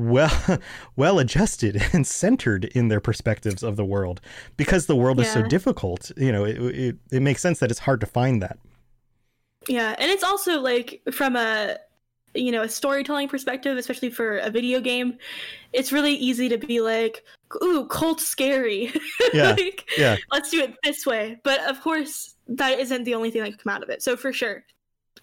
[0.00, 0.58] well
[0.96, 4.20] well adjusted and centered in their perspectives of the world
[4.56, 7.80] because the world is so difficult you know it, it, it makes sense that it's
[7.80, 8.58] hard to find that
[9.68, 11.76] Yeah, and it's also like from a
[12.34, 15.18] you know a storytelling perspective, especially for a video game,
[15.72, 17.24] it's really easy to be like,
[17.62, 18.92] "Ooh, cult scary."
[19.34, 20.16] Yeah, like, yeah.
[20.32, 21.38] Let's do it this way.
[21.44, 24.02] But of course, that isn't the only thing that could come out of it.
[24.02, 24.64] So for sure,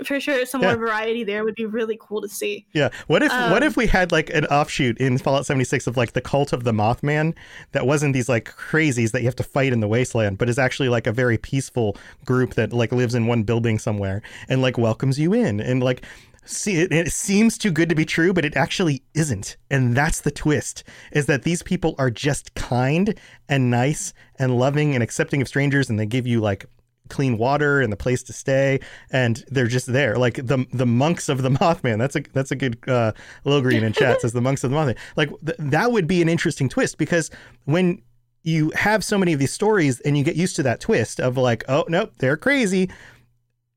[0.03, 0.69] for sure, some Yeah.
[0.69, 2.65] more variety there would be really cool to see.
[2.73, 2.89] Yeah.
[3.07, 6.13] What if what Um, if we had like an offshoot in Fallout 76 of like
[6.13, 7.33] the cult of the Mothman
[7.71, 10.59] that wasn't these like crazies that you have to fight in the wasteland, but is
[10.59, 14.77] actually like a very peaceful group that like lives in one building somewhere and like
[14.77, 16.03] welcomes you in and like
[16.45, 19.57] see it, it seems too good to be true, but it actually isn't.
[19.69, 23.13] And that's the twist is that these people are just kind
[23.49, 26.65] and nice and loving and accepting of strangers and they give you like
[27.09, 28.79] clean water and the place to stay
[29.11, 32.55] and they're just there like the the monks of the mothman that's a that's a
[32.55, 33.11] good uh
[33.45, 36.21] low green in chat says the monks of the mothman like th- that would be
[36.21, 37.29] an interesting twist because
[37.65, 38.01] when
[38.43, 41.37] you have so many of these stories and you get used to that twist of
[41.37, 42.89] like oh nope they're crazy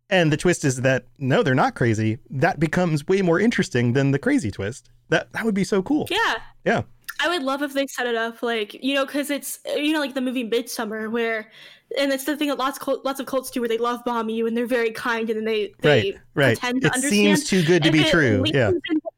[0.08, 4.10] and the twist is that no they're not crazy that becomes way more interesting than
[4.10, 6.34] the crazy twist that that would be so cool Yeah.
[6.64, 6.82] Yeah.
[7.22, 10.00] I would love if they set it up like you know because it's you know
[10.00, 11.50] like the movie Midsummer where
[11.98, 14.28] and it's the thing that lots cult, lots of cults do where they love bomb
[14.28, 17.10] you and they're very kind and then they they right right pretend to it understand.
[17.10, 18.70] seems too good to And be true yeah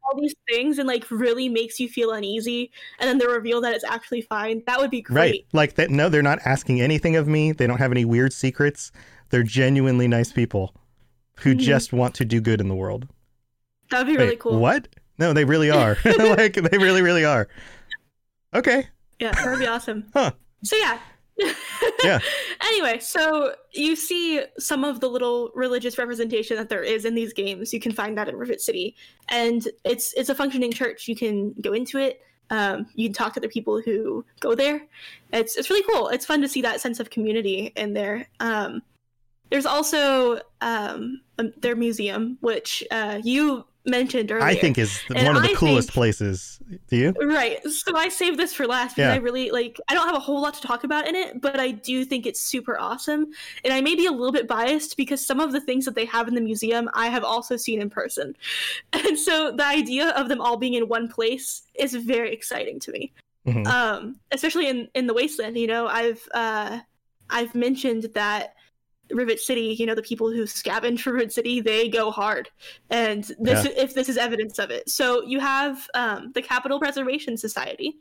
[0.05, 3.75] all these things and like really makes you feel uneasy and then the reveal that
[3.75, 5.47] it's actually fine that would be great Right.
[5.53, 7.53] Like that no, they're not asking anything of me.
[7.53, 8.91] They don't have any weird secrets.
[9.31, 10.75] They're genuinely nice people
[11.41, 11.59] who Mhm.
[11.59, 13.09] just want to do good in the world.
[13.91, 14.89] that would be Wait, really cool What?
[15.19, 15.97] No, they really are.
[16.19, 17.49] like they really, really are.
[18.55, 18.87] Okay.
[19.19, 20.05] yeah that would be awesome.
[20.15, 20.33] Huh.
[20.63, 20.99] so yeah.
[22.05, 22.19] Yeah.
[22.63, 27.33] anyway so you see some of the little religious representation that there is in these
[27.33, 27.73] games.
[27.73, 28.95] You can find that in rivet city.
[29.29, 31.09] And it's it's a functioning church.
[31.09, 32.21] You can go into it.
[32.51, 34.83] Um, you can talk to the people who go there.
[35.33, 36.09] It's it's really cool.
[36.09, 38.29] It's fun to see that sense of community in there.
[38.41, 38.83] Um,
[39.51, 44.45] There's also um, um, their museum, which uh, you mentioned earlier.
[44.47, 46.59] I think is And one of the I coolest think- places.
[46.89, 47.11] Do you?
[47.21, 47.59] Right.
[47.69, 49.15] So I saved this for last because Yeah.
[49.15, 51.59] I really like I don't have a whole lot to talk about in it, but
[51.61, 53.27] I do think it's super awesome.
[53.65, 56.05] And I may be a little bit biased because some of the things that they
[56.07, 58.35] have in the museum I have also seen in person.
[58.93, 62.93] And so the idea of them all being in one place is very exciting to
[62.93, 63.13] me.
[63.47, 63.67] Mhm.
[63.67, 66.79] Um especially in in the wasteland, you know, I've uh
[67.31, 68.55] I've mentioned that
[69.13, 72.49] Rivet City, you know, the people who scavenge for Rivet City, they go hard.
[72.91, 74.89] And this if this is evidence of it.
[74.89, 77.97] So you have um, the Capital Preservation Society,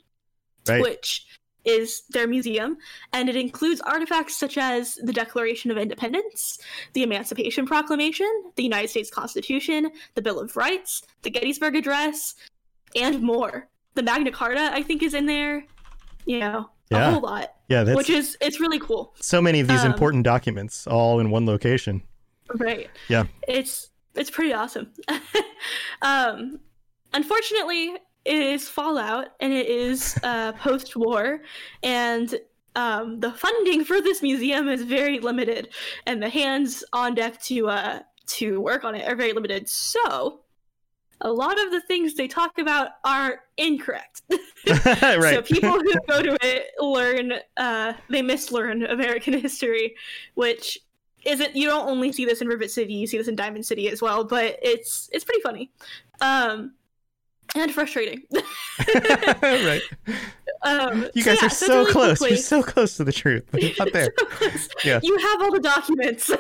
[0.68, 0.82] Right.
[0.82, 1.26] which
[1.64, 2.78] is their museum,
[3.14, 6.58] and it includes artifacts such as the Declaration of Independence,
[6.94, 12.36] the Emancipation Proclamation, the United States Constitution, the Bill of Rights, the Gettysburg Address,
[12.96, 13.68] and more.
[13.94, 15.66] The Magna Carta, I think, is in there.
[16.26, 17.08] You know, Yeah.
[17.10, 19.14] a whole lot, Yeah, that's which is it's really cool.
[19.22, 22.04] so many of these um, important documents all in one location.
[22.56, 22.90] Right.
[23.08, 23.26] Yeah.
[23.48, 24.92] It's it's pretty awesome.
[26.02, 26.60] um
[27.14, 31.42] unfortunately it is Fallout and it is uh post war
[31.84, 32.36] and
[32.76, 35.70] um the funding for this museum is very limited
[36.06, 39.68] and the hands on deck to uh to work on it are very limited.
[39.68, 40.41] So
[41.22, 44.22] a lot of the things they talk about are incorrect.
[44.68, 45.34] right.
[45.34, 49.96] So people who go to it learn, uh, they mislearn American history,
[50.36, 50.78] which
[51.26, 51.56] isn't.
[51.56, 54.02] You don't only see this in Rivet City; you see this in Diamond City as
[54.02, 54.24] well.
[54.24, 55.72] But it's it's pretty funny,
[56.22, 56.74] um,
[57.56, 58.24] and frustrating.
[59.42, 59.82] right.
[60.64, 62.22] um, You so guys yeah, are so so really close.
[62.22, 63.44] You're so close to the truth.
[63.80, 64.14] not there.
[64.40, 64.68] So.
[64.84, 65.00] Yeah.
[65.04, 66.32] You have all the documents.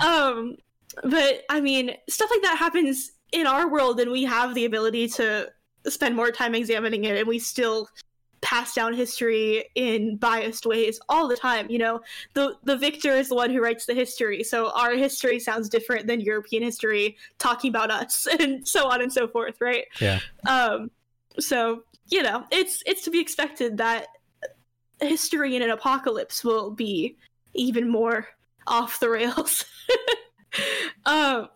[0.00, 0.56] um,
[1.02, 5.08] but I mean, stuff like that happens in our world, and we have the ability
[5.08, 5.50] to
[5.86, 7.88] spend more time examining it, and we still
[8.40, 11.70] pass down history in biased ways all the time.
[11.70, 12.00] You know,
[12.34, 16.06] the the victor is the one who writes the history, so our history sounds different
[16.06, 19.84] than European history talking about us, and so on and so forth, right?
[20.00, 20.20] yeah.
[20.46, 20.90] Um,
[21.38, 24.06] so you know, it's it's to be expected that
[25.00, 27.16] history in an apocalypse will be
[27.54, 28.28] even more
[28.66, 29.64] off the rails.
[31.06, 31.48] um,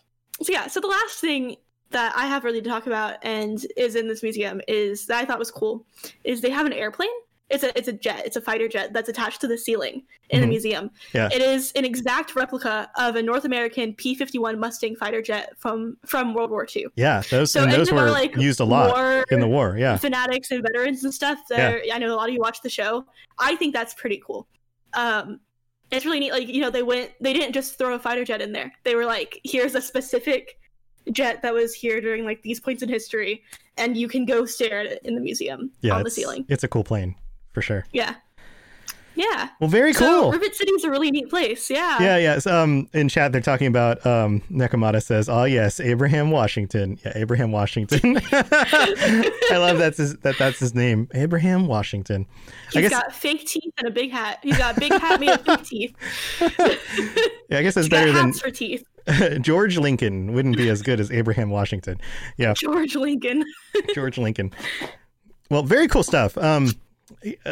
[0.43, 1.57] so yeah, so the last thing
[1.91, 5.25] that I have really to talk about and is in this museum is that I
[5.25, 5.87] thought was cool
[6.25, 7.09] is they have an airplane.
[7.49, 8.23] It's a it's a jet.
[8.27, 10.51] It's a fighter jet that's attached to the ceiling in the Mhm.
[10.51, 10.91] museum.
[11.15, 11.29] Yeah.
[11.33, 16.35] It is an exact replica of a North American P-51 Mustang fighter jet from from
[16.35, 16.87] World War II.
[16.97, 17.23] Yeah.
[17.31, 19.77] Those So and those were like, used a lot war in the war.
[19.79, 19.97] Yeah.
[19.97, 21.39] fanatics and veterans and stuff.
[21.49, 23.07] There, I know a lot of you watch the show.
[23.39, 24.49] I think that's pretty cool.
[24.95, 25.39] Um,
[25.91, 26.32] it's really neat.
[26.32, 28.72] Like you know, they went, they didn't just throw a fighter jet in there.
[28.84, 30.59] They were like, here's a specific
[31.12, 33.43] jet that was here during like these points in history,
[33.76, 35.95] and you can go stare at it in the museum Yeah.
[35.97, 36.45] on the ceiling.
[36.49, 37.14] it's a cool plane
[37.53, 37.87] for sure.
[37.93, 38.14] Yeah,
[39.17, 39.49] yeah.
[39.61, 40.33] Well, very So cool.
[40.33, 41.71] Rivet City is a really neat place.
[41.71, 42.01] Yeah.
[42.01, 42.47] Yeah, yes.
[42.47, 46.99] Um, in chat, they're talking about um, Nekomata says, "Oh yes, Abraham Washington.
[47.05, 48.21] Yeah, Abraham Washington.
[48.33, 52.27] I love that's his, that that's his name, Abraham Washington.
[52.29, 54.39] I He's guess got fake teeth and a big hat.
[54.43, 55.95] He's got a big hat made of fake teeth.
[57.49, 58.85] yeah, I guess that's He's better than for teeth.
[59.41, 60.33] George Lincoln.
[60.33, 62.01] Wouldn't be as good as Abraham Washington.
[62.37, 63.45] Yeah, George Lincoln.
[63.95, 64.53] George Lincoln.
[65.51, 66.37] Well, very cool stuff.
[66.37, 66.73] Um,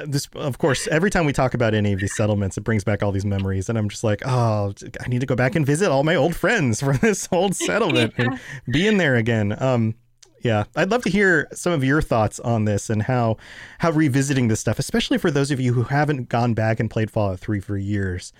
[0.07, 3.03] this, of course, every time we talk about any of these settlements, it brings back
[3.03, 5.91] all these memories, and I'm just like, oh, I need to go back and visit
[5.91, 8.39] all my old friends from this old settlement and
[8.71, 9.61] be in there again.
[9.61, 9.95] Um,
[10.43, 13.39] yeah, I'd love to hear some of your thoughts on this and how
[13.79, 17.11] how revisiting this stuff, especially for those of you who haven't gone back and played
[17.11, 18.33] Fallout 3 for years.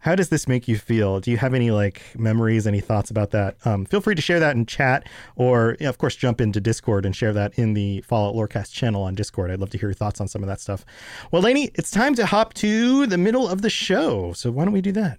[0.00, 1.20] How does this make you feel?
[1.20, 3.56] Do you have any like memories, any thoughts about that?
[3.64, 7.04] Um, feel free to share that in chat, or yeah, of course, jump into Discord
[7.04, 9.50] and share that in the Fallout Lorecast channel on Discord.
[9.50, 10.84] I'd love to hear your thoughts on some of that stuff.
[11.30, 14.32] Well, Lainey, it's time to hop to the middle of the show.
[14.32, 15.18] So why don't we do that?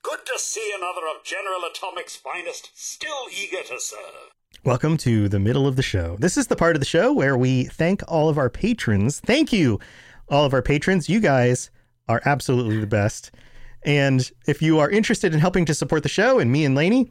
[0.11, 4.33] Good to see another of General Atomic's finest, still eager to serve.
[4.65, 6.17] Welcome to the middle of the show.
[6.19, 9.21] This is the part of the show where we thank all of our patrons.
[9.21, 9.79] Thank you,
[10.27, 11.07] all of our patrons.
[11.07, 11.71] You guys
[12.09, 13.31] are absolutely the best.
[13.83, 17.09] And if you are interested in helping to support the show and me and Lainey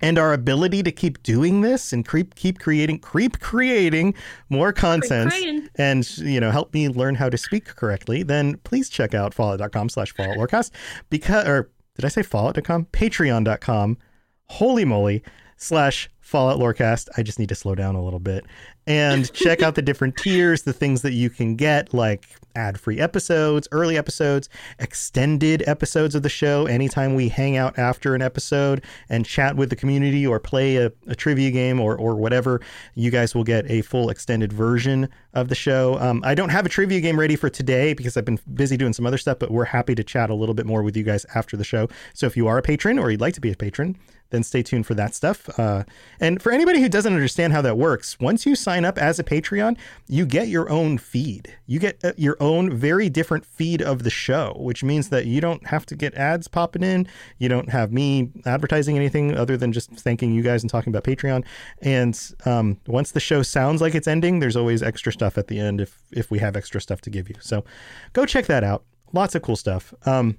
[0.00, 4.14] and our ability to keep doing this and creep keep creating creep creating
[4.48, 5.32] more content
[5.76, 9.88] and you know help me learn how to speak correctly, then please check out fallout.com
[9.88, 10.72] slash fallout lorecast
[11.10, 12.86] because or did I say fallout.com?
[12.86, 13.98] Patreon.com.
[14.46, 15.22] Holy moly
[15.56, 17.08] slash Fallout Lorecast.
[17.16, 18.44] I just need to slow down a little bit
[18.86, 23.00] and check out the different tiers, the things that you can get, like ad free
[23.00, 26.66] episodes, early episodes, extended episodes of the show.
[26.66, 30.92] Anytime we hang out after an episode and chat with the community or play a,
[31.06, 32.60] a trivia game or, or whatever,
[32.94, 35.98] you guys will get a full extended version of the show.
[36.00, 38.92] Um, I don't have a trivia game ready for today because I've been busy doing
[38.92, 41.24] some other stuff, but we're happy to chat a little bit more with you guys
[41.34, 41.88] after the show.
[42.14, 43.96] So if you are a patron or you'd like to be a patron,
[44.30, 45.48] then stay tuned for that stuff.
[45.58, 45.84] Uh,
[46.20, 49.24] and for anybody who doesn't understand how that works, once you sign up as a
[49.24, 49.76] Patreon,
[50.06, 51.56] you get your own feed.
[51.66, 55.40] You get uh, your own very different feed of the show, which means that you
[55.40, 57.06] don't have to get ads popping in.
[57.38, 61.04] You don't have me advertising anything other than just thanking you guys and talking about
[61.04, 61.44] Patreon.
[61.80, 65.58] And um, once the show sounds like it's ending, there's always extra stuff at the
[65.58, 67.36] end if if we have extra stuff to give you.
[67.40, 67.64] So
[68.12, 68.84] go check that out.
[69.12, 69.94] Lots of cool stuff.
[70.04, 70.38] Um,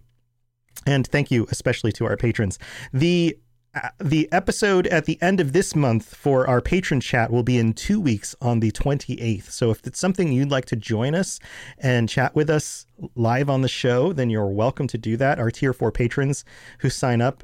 [0.86, 2.60] and thank you especially to our patrons.
[2.94, 3.38] The
[3.76, 7.58] Uh, the episode at the end of this month for our patron chat will be
[7.58, 9.52] in two weeks on the 28th.
[9.52, 11.40] So if it's something you'd like to join us
[11.78, 15.38] and chat with us live on the show, then you're welcome to do that.
[15.38, 16.44] Our tier four patrons
[16.80, 17.44] who sign up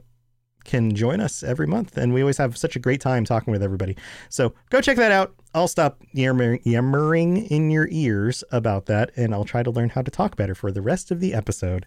[0.64, 1.96] can join us every month.
[1.96, 3.96] And we always have such a great time talking with everybody.
[4.30, 5.36] So go check that out.
[5.54, 10.02] I'll stop yammering, yammering in your ears about that, and I'll try to learn how
[10.02, 11.86] to talk better for the rest of the episode.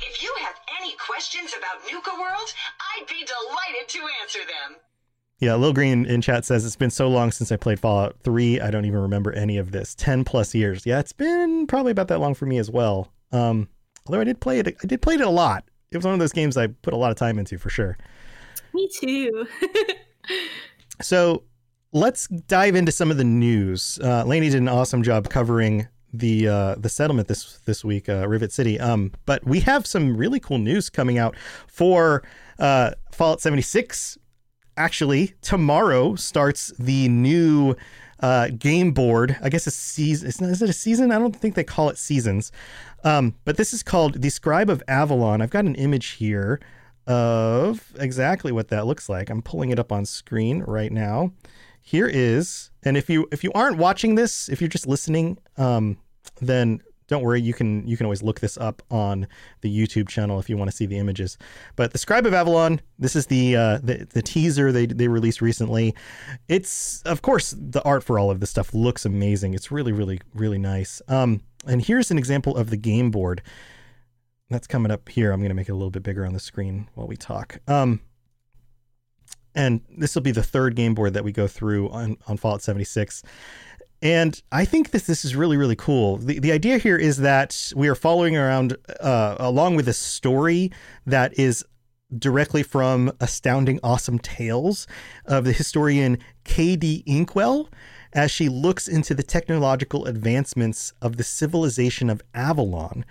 [0.00, 0.54] If you have
[1.16, 4.76] questions about Nuka World, I'd be delighted to answer them.
[5.38, 8.60] Yeah, Lil Green in chat says it's been so long since I played Fallout 3.
[8.60, 9.94] I don't even remember any of this.
[9.94, 10.84] 10 plus years.
[10.84, 13.10] Yeah, it's been probably about that long for me as well.
[13.32, 13.70] Um,
[14.06, 15.64] although I did play it, I did play it a lot.
[15.90, 17.96] It was one of those games I put a lot of time into for sure.
[18.74, 19.46] Me too.
[21.02, 21.44] So
[21.92, 23.98] let's dive into some of the news.
[24.02, 28.26] Uh, Lainey did an awesome job covering the uh, the settlement this this week, uh,
[28.28, 28.78] Rivet City.
[28.80, 31.36] Um, but we have some really cool news coming out
[31.66, 32.22] for
[32.58, 34.18] uh, Fallout 76.
[34.76, 37.74] Actually, tomorrow starts the new
[38.20, 39.36] uh, game board.
[39.42, 40.28] I guess a season.
[40.28, 41.10] Is, is it a season?
[41.10, 42.52] I don't think they call it seasons.
[43.04, 45.40] Um, but this is called the Scribe of Avalon.
[45.40, 46.60] I've got an image here
[47.06, 49.30] of exactly what that looks like.
[49.30, 51.32] I'm pulling it up on screen right now.
[51.86, 55.96] Here is, and if you if you aren't watching this, if you're just listening, um,
[56.40, 57.40] then don't worry.
[57.40, 59.28] You can you can always look this up on
[59.60, 61.38] the YouTube channel if you want to see the images.
[61.76, 62.80] But the Scribe of Avalon.
[62.98, 65.94] This is the uh, the, the teaser they they released recently.
[66.48, 69.54] It's of course the art for all of this stuff looks amazing.
[69.54, 71.00] It's really really really nice.
[71.06, 73.42] Um, and here's an example of the game board.
[74.50, 75.30] That's coming up here.
[75.30, 77.60] I'm going to make it a little bit bigger on the screen while we talk.
[77.68, 78.00] Um,
[79.56, 82.62] and this will be the third game board that we go through on, on Fallout
[82.62, 83.22] 76.
[84.02, 86.18] And I think that this is really, really cool.
[86.18, 90.70] The, the idea here is that we are following around uh, along with a story
[91.06, 91.64] that is
[92.16, 94.86] directly from Astounding Awesome Tales
[95.24, 97.02] of the historian K.D.
[97.06, 97.68] Inkwell
[98.12, 103.04] as she looks into the technological advancements of the civilization of Avalon.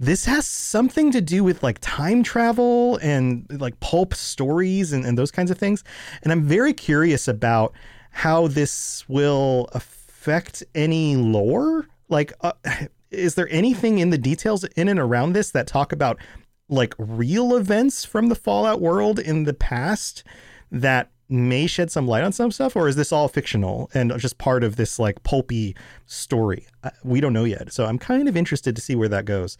[0.00, 5.18] This has something to do with like time travel and like pulp stories and, and
[5.18, 5.82] those kinds of things.
[6.22, 7.72] And I'm very curious about
[8.10, 11.88] how this will affect any lore.
[12.08, 12.52] Like, uh,
[13.10, 16.18] is there anything in the details in and around this that talk about
[16.68, 20.22] like real events from the Fallout world in the past
[20.70, 24.38] that may shed some light on some stuff, or is this all fictional and just
[24.38, 25.76] part of this like pulpy
[26.06, 26.66] story?
[27.04, 29.56] We don't know yet, so I'm kind of interested to see where that goes.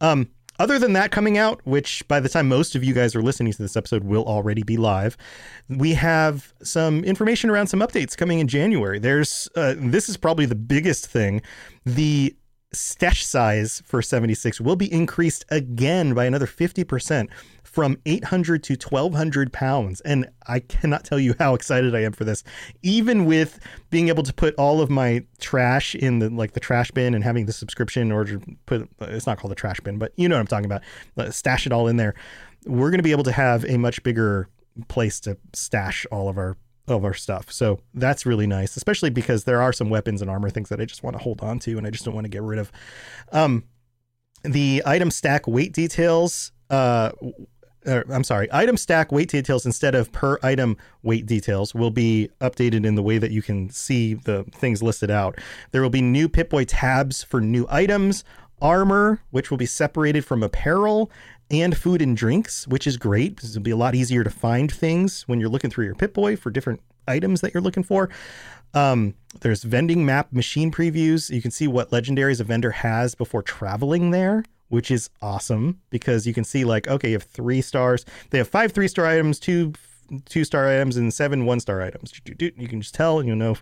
[0.00, 3.22] Um, other than that coming out, which by the time most of you guys are
[3.22, 5.16] listening to this episode will already be live,
[5.68, 8.98] we have some information around some updates coming in January.
[8.98, 11.42] There's uh, this is probably the biggest thing.
[11.84, 12.34] The
[12.72, 17.28] stash size for 76 will be increased again by another 50%
[17.78, 20.00] from 800 to 1200 pounds.
[20.00, 22.42] And I cannot tell you how excited I am for this.
[22.82, 23.60] Even with
[23.90, 27.22] being able to put all of my trash in the like the trash bin and
[27.22, 30.28] having the subscription in order to put it's not called a trash bin, but you
[30.28, 30.82] know what I'm talking about.
[31.16, 32.16] Uh, Stash it all in there.
[32.66, 34.48] We're going to be able to have a much bigger
[34.88, 36.56] place to stash all of our
[36.88, 37.52] of our stuff.
[37.52, 40.84] So that's really nice, especially because there are some weapons and armor things that I
[40.84, 42.72] just want to hold on to and I just don't want to get rid of.
[43.30, 43.62] Um,
[44.42, 47.12] the item stack weight details, uh,
[47.86, 52.30] or, I'm sorry, item stack weight details instead of per item weight details will be
[52.40, 55.38] updated in the way that you can see the things listed out.
[55.70, 58.24] There will be new Pip-Boy tabs for new items,
[58.60, 61.10] armor, which will be separated from apparel,
[61.50, 64.70] and food and drinks, which is great because it'll be a lot easier to find
[64.70, 68.10] things when you're looking through your Pip-Boy for different items that you're looking for.
[68.74, 71.30] Um, there's vending map machine previews.
[71.30, 76.26] You can see what legendaries a vendor has before traveling there, which is awesome because
[76.26, 78.04] you can see like, okay, you have three stars.
[78.30, 79.72] They have five three star items, two
[80.24, 82.12] two star items, and seven one star items.
[82.24, 83.56] You can just tell, and you know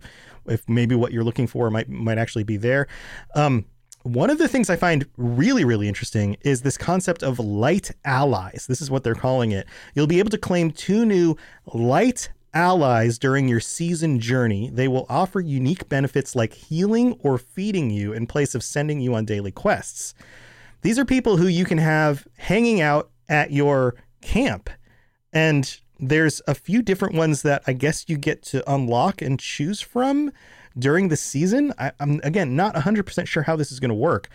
[0.46, 2.86] if maybe what you're looking for might might actually be there.
[3.34, 3.64] Um,
[4.02, 8.66] one of the things I find really, really interesting is this concept of light allies.
[8.68, 9.66] This is what they're calling it.
[9.94, 11.36] You'll be able to claim two new
[11.74, 14.70] light allies during your season journey.
[14.70, 19.14] They will offer unique benefits like healing or feeding you in place of sending you
[19.16, 20.14] on daily quests.
[20.82, 24.70] These are people who you can have hanging out at your camp.
[25.32, 29.80] And there's a few different ones that I guess you get to unlock and choose
[29.80, 30.30] from
[30.78, 31.72] during the season.
[31.78, 34.28] I, am again not 100% sure how this is going to work.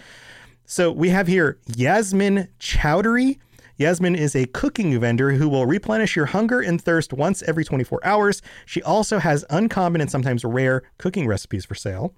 [0.66, 3.40] So we have here Yasmin Chowdhury.
[3.78, 8.00] Yasmin is a cooking vendor who will replenish your hunger and thirst once every 24
[8.04, 8.42] hours.
[8.66, 12.14] She also has uncommon and sometimes rare cooking recipes for sale.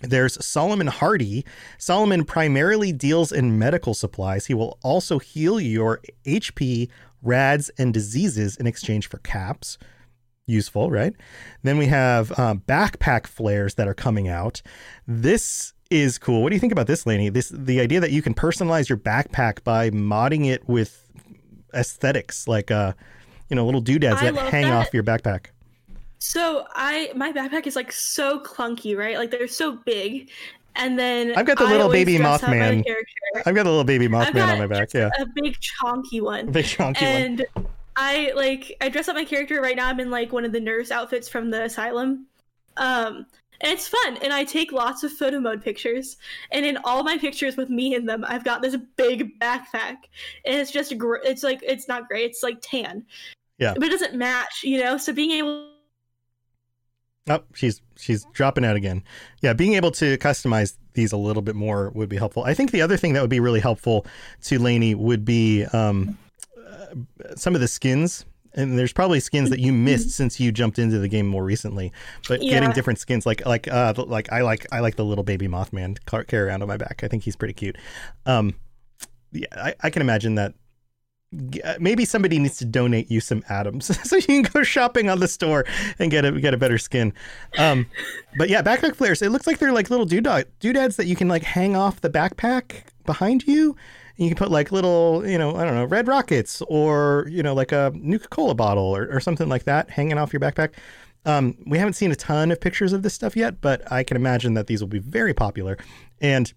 [0.00, 1.44] There's Solomon Hardy.
[1.78, 4.46] Solomon primarily deals in medical supplies.
[4.46, 6.88] He will also heal your HP,
[7.22, 9.78] rads, and diseases in exchange for caps
[10.46, 11.14] useful, right?
[11.62, 14.62] Then we have um, backpack flares that are coming out.
[15.06, 16.42] This is cool.
[16.42, 17.28] What do you think about this, Lainey?
[17.28, 21.08] This the idea that you can personalize your backpack by modding it with
[21.74, 22.92] aesthetics, like uh,
[23.48, 24.72] you know, little doodads that hang that.
[24.72, 25.46] off your backpack.
[26.20, 29.16] So I my backpack is like so clunky, right?
[29.16, 30.30] Like they're so big.
[30.76, 32.84] And then I've got the little baby Mothman.
[33.46, 34.92] I've got the little baby Mothman on my back.
[34.92, 36.48] Yeah, a big chonky one.
[36.48, 37.46] A big chonky and one.
[37.64, 39.88] And I like I dress up my character right now.
[39.88, 42.26] I'm in like one of the nurse outfits from the asylum.
[42.76, 43.26] Um
[43.62, 46.18] and it's fun and I take lots of photo mode pictures.
[46.52, 49.96] And in all my pictures with me in them, I've got this big backpack.
[50.44, 53.04] And it's just gr- it's like it's not gray, it's like tan.
[53.58, 53.74] Yeah.
[53.74, 54.96] But it doesn't match, you know?
[54.96, 55.69] So being able
[57.28, 59.04] Oh, she's she's dropping out again.
[59.42, 62.44] Yeah, being able to customize these a little bit more would be helpful.
[62.44, 64.06] I think the other thing that would be really helpful
[64.44, 66.18] to Lainey would be um,
[67.36, 70.98] some of the skins and there's probably skins that you missed since you jumped into
[70.98, 71.92] the game more recently
[72.28, 72.50] but yeah.
[72.50, 75.96] getting different skins like like uh like i like i like the little baby mothman
[76.26, 77.76] carry around on my back i think he's pretty cute
[78.26, 78.54] um
[79.32, 80.54] yeah i, I can imagine that uh,
[81.78, 85.28] maybe somebody needs to donate you some atoms so you can go shopping on the
[85.28, 85.64] store
[86.00, 87.12] and get a get a better skin
[87.56, 87.86] um
[88.36, 91.28] but yeah backpack flares it looks like they're like little doodad doodads that you can
[91.28, 93.76] like hang off the backpack behind you
[94.16, 97.42] And you can put like little, you know, I don't know, red rockets or, you
[97.42, 100.74] know, like a Nuka Cola bottle or, or something like that hanging off your backpack.
[101.24, 104.18] Um, we haven't seen a ton of pictures of this stuff yet, but I can
[104.18, 105.78] imagine that these will be very popular.
[106.20, 106.52] And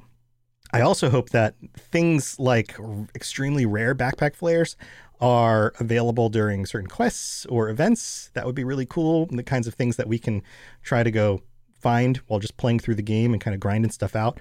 [0.74, 2.76] I also hope that things like
[3.16, 4.76] extremely rare backpack flares
[5.22, 8.32] are available during certain quests or events.
[8.34, 9.28] That would be really cool.
[9.28, 10.42] The kinds of things that we can
[10.82, 11.42] try to go
[11.80, 14.40] find while just playing through the game and kind of grinding stuff out.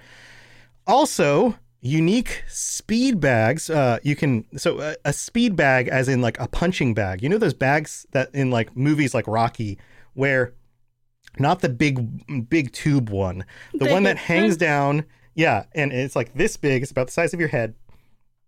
[0.87, 3.69] Also, unique speed bags.
[3.69, 7.21] Uh, you can so a, a, speed bag, as in like a punching bag.
[7.21, 9.77] You know those bags that in like movies like Rocky,
[10.13, 10.53] where
[11.37, 15.05] not the big big tube one, the one that hangs down.
[15.35, 16.81] Yeah, and it's like this big.
[16.83, 17.75] It's about the size of your head.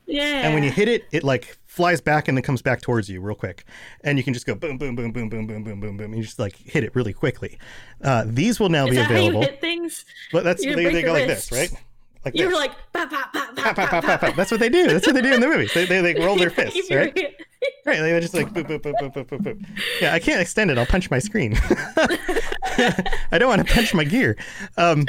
[0.07, 0.45] Yeah.
[0.45, 3.21] And when you hit it, it like flies back and then comes back towards you
[3.21, 3.65] real quick.
[4.01, 6.13] And you can just go boom, boom, boom, boom, boom, boom, boom, boom, boom.
[6.13, 7.57] You just like hit it really quickly.
[8.03, 9.41] Uh, these will now Is be available.
[9.41, 10.05] How you hit things?
[10.31, 11.71] But that's they, they go like this, right?
[12.23, 14.87] Like you were like, bah, bah, bah, That's what they do.
[14.87, 15.71] That's what they do in the movies.
[15.75, 17.15] They, they, they roll their fists, right?
[17.85, 17.99] right.
[17.99, 19.65] They just like boop, boop, boop, boop, boop, boop, boop.
[20.01, 20.79] Yeah, I can't extend it.
[20.79, 21.55] I'll punch my screen.
[23.31, 24.37] I don't want to punch my gear.
[24.75, 25.05] Um,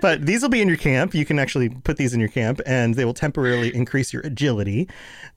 [0.00, 1.14] but these will be in your camp.
[1.14, 4.88] You can actually put these in your camp, and they will temporarily increase your agility.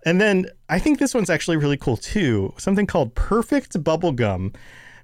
[0.05, 2.53] And then I think this one's actually really cool too.
[2.57, 4.55] Something called Perfect Bubblegum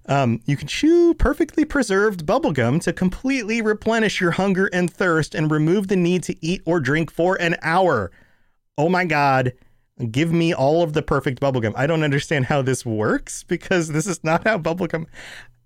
[0.07, 5.51] Um, you can chew perfectly preserved bubblegum to completely replenish your hunger and thirst and
[5.51, 8.11] remove the need to eat or drink for an hour.
[8.77, 9.53] Oh my God.
[10.09, 11.73] Give me all of the perfect bubblegum.
[11.75, 15.05] I don't understand how this works because this is not how bubblegum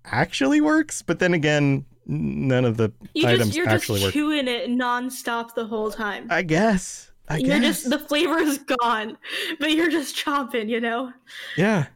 [0.04, 1.00] actually works.
[1.00, 4.12] But then again, none of the You items just you're actually just work.
[4.14, 6.26] chewing it nonstop the whole time.
[6.30, 7.10] I guess.
[7.28, 7.82] I you're guess.
[7.82, 9.18] just the flavor is gone,
[9.58, 11.12] but you're just chomping, you know.
[11.56, 11.86] Yeah.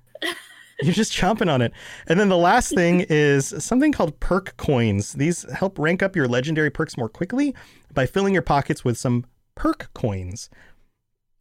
[0.82, 1.72] You're just chomping on it.
[2.06, 5.12] And then the last thing is something called perk coins.
[5.12, 7.54] These help rank up your legendary perks more quickly
[7.94, 10.48] by filling your pockets with some perk coins.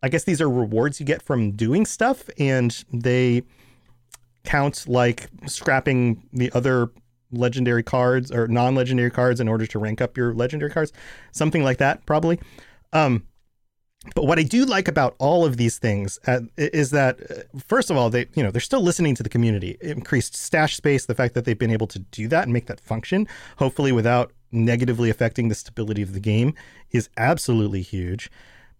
[0.03, 3.43] I guess these are rewards you get from doing stuff, and they
[4.43, 6.89] count like scrapping the other
[7.32, 10.91] legendary cards or non-legendary cards in order to rank up your legendary cards.
[11.32, 12.39] Something like that, probably.
[12.93, 13.23] Um,
[14.15, 17.89] but what I do like about all of these things uh, is that, uh, first
[17.89, 19.77] of all, they you know they're still listening to the community.
[19.82, 22.80] Increased stash space, the fact that they've been able to do that and make that
[22.80, 23.27] function,
[23.57, 26.53] hopefully without negatively affecting the stability of the game,
[26.91, 28.32] is absolutely huge.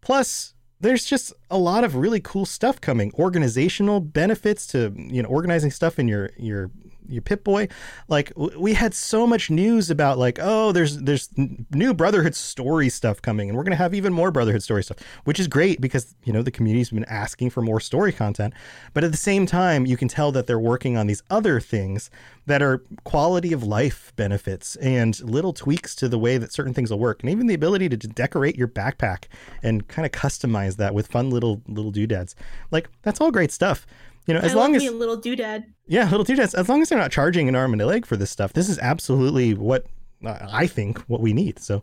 [0.02, 3.12] Plus, there's just a lot of really cool stuff coming.
[3.16, 6.72] Organizational benefits to you know organizing stuff in your your
[7.10, 7.68] your Pip Boy.
[8.08, 11.30] Like we had so much news about like oh there's there's
[11.72, 15.40] new Brotherhood story stuff coming, and we're gonna have even more Brotherhood story stuff, which
[15.40, 18.54] is great because you know the community's been asking for more story content.
[18.94, 22.10] But at the same time, you can tell that they're working on these other things
[22.46, 26.92] that are quality of life benefits and little tweaks to the way that certain things
[26.92, 29.26] will work, and even the ability to decorate your backpack
[29.64, 32.36] and kind of customize that with fun little little doodads.
[32.72, 33.86] Like that's all great stuff.
[34.30, 35.64] You know, as I long as a little doodad.
[35.88, 36.54] yeah, little doodads.
[36.54, 38.70] As long as they're not charging an arm and a leg for this stuff, this
[38.70, 39.88] is absolutely what
[40.24, 41.58] uh, I think what we need.
[41.58, 41.82] So,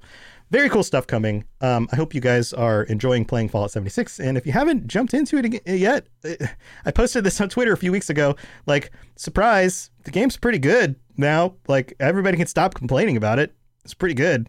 [0.53, 1.45] very cool stuff coming.
[1.61, 4.21] Um, I hope you guys are enjoying playing Fallout 76.
[4.21, 6.47] And if you haven't jumped into it yet, uh,
[6.85, 8.37] I posted this on Twitter a few weeks ago.
[8.67, 11.57] Like, surprise, the game's pretty good now.
[11.67, 13.57] Like, everybody can stop complaining about it.
[13.85, 14.49] It's pretty good.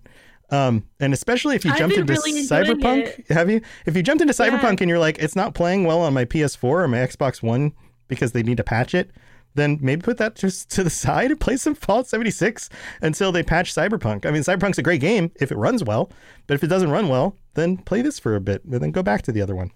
[0.51, 3.61] Um, and especially if you I've jumped into really Cyberpunk, have you?
[3.87, 4.49] If you jumped into Yeah.
[4.51, 7.73] Cyberpunk and you're like, it's not playing well on my PS4 or my Xbox One
[8.07, 9.11] because they need to patch it,
[9.55, 12.69] then maybe put that just to the side and play some Fallout 76
[13.01, 14.25] until they patch Cyberpunk.
[14.25, 16.11] I mean, Cyberpunk's a great game if it runs well,
[16.47, 19.03] but if it doesn't run well, then play this for a bit and then go
[19.03, 19.71] back to the other one.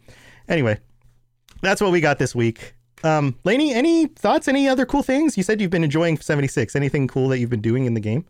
[0.47, 0.79] Anyway,
[1.61, 2.75] that's what we got this week.
[3.03, 4.47] Um, Lainey, any thoughts?
[4.47, 5.35] Any other cool things?
[5.37, 6.75] You said you've been enjoying 76.
[6.75, 8.25] Anything cool that you've been doing in the game?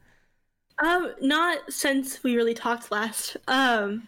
[0.81, 3.37] Um, not since we really talked last.
[3.47, 4.07] Um,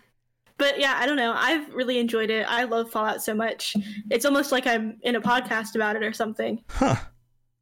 [0.57, 1.33] but yeah, I don't know.
[1.35, 2.45] I've really enjoyed it.
[2.49, 3.75] I love Fallout so much.
[4.09, 6.61] It's almost like I'm in a podcast about it or something.
[6.69, 6.95] Huh.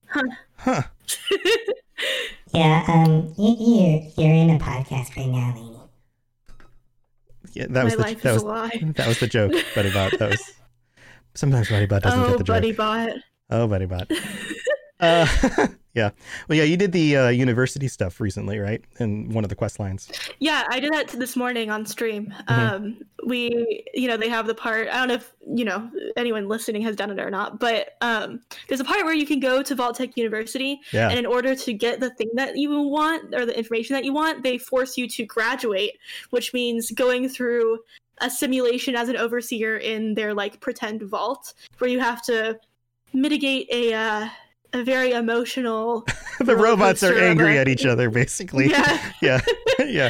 [0.08, 0.24] Huh.
[0.58, 0.84] Huh.
[2.54, 5.78] Yeah, um, you, you, you're in a podcast right now, Lainey.
[7.54, 8.94] Yeah, that was the life that is was a lie.
[8.96, 10.18] that was the joke, Buddy Bot.
[10.20, 10.54] That was
[11.34, 12.56] sometimes Buddy Bot doesn't oh, get the joke.
[12.56, 13.10] buddy bot.
[13.50, 14.10] Oh, Buddy Bot.
[15.02, 15.28] uh,
[15.94, 16.12] yeah.
[16.48, 18.84] Well, yeah, you did the uh, university stuff recently, right?
[19.00, 20.10] In one of the quest lines.
[20.40, 22.34] Yeah, I did that this morning on stream.
[22.48, 22.76] Mm-hmm.
[22.76, 24.88] Um, we, you know, they have the part.
[24.90, 28.42] I don't know if you know anyone listening has done it or not, but um,
[28.68, 31.10] there's a part where you can go to Vault-Tec University, Yeah.
[31.10, 34.14] and in order to get the thing that you want or the information that you
[34.14, 35.98] want, they force you to graduate,
[36.30, 37.80] which means going through
[38.20, 42.60] a simulation as an overseer in their like pretend vault, where you have to
[43.14, 44.30] mitigate a uh,
[44.74, 46.06] a very emotional.
[46.40, 48.70] the robots are angry at each other, basically.
[48.70, 49.12] Yeah.
[49.22, 49.42] yeah.
[49.80, 50.10] yeah.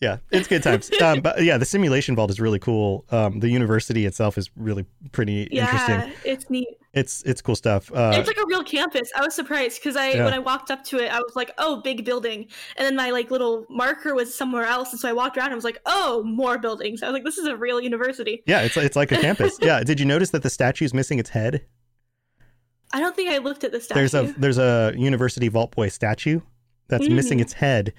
[0.00, 0.90] Yeah, it's good times.
[1.00, 3.06] Um, but yeah, the simulation vault is really cool.
[3.10, 6.12] Um, the university itself is really pretty Yeah, interesting.
[6.30, 6.68] it's neat.
[6.92, 7.90] It's it's cool stuff.
[7.90, 9.10] Uh, it's like a real campus.
[9.16, 10.24] I was surprised because I Yeah.
[10.26, 13.10] when I walked up to it, I was like, "Oh, big building," and then my
[13.10, 16.22] like little marker was somewhere else, and so I walked around and was like, "Oh,
[16.24, 19.16] more buildings." I was like, "This is a real university." yeah, it's it's like a
[19.16, 19.56] campus.
[19.62, 19.82] Yeah.
[19.82, 21.64] Did you notice that the statue's missing its head?
[22.94, 23.98] I don't think I looked at the statue.
[24.00, 26.40] There's a there's a University Vault Boy statue
[26.88, 27.42] that's missing Mhm.
[27.42, 27.92] its head.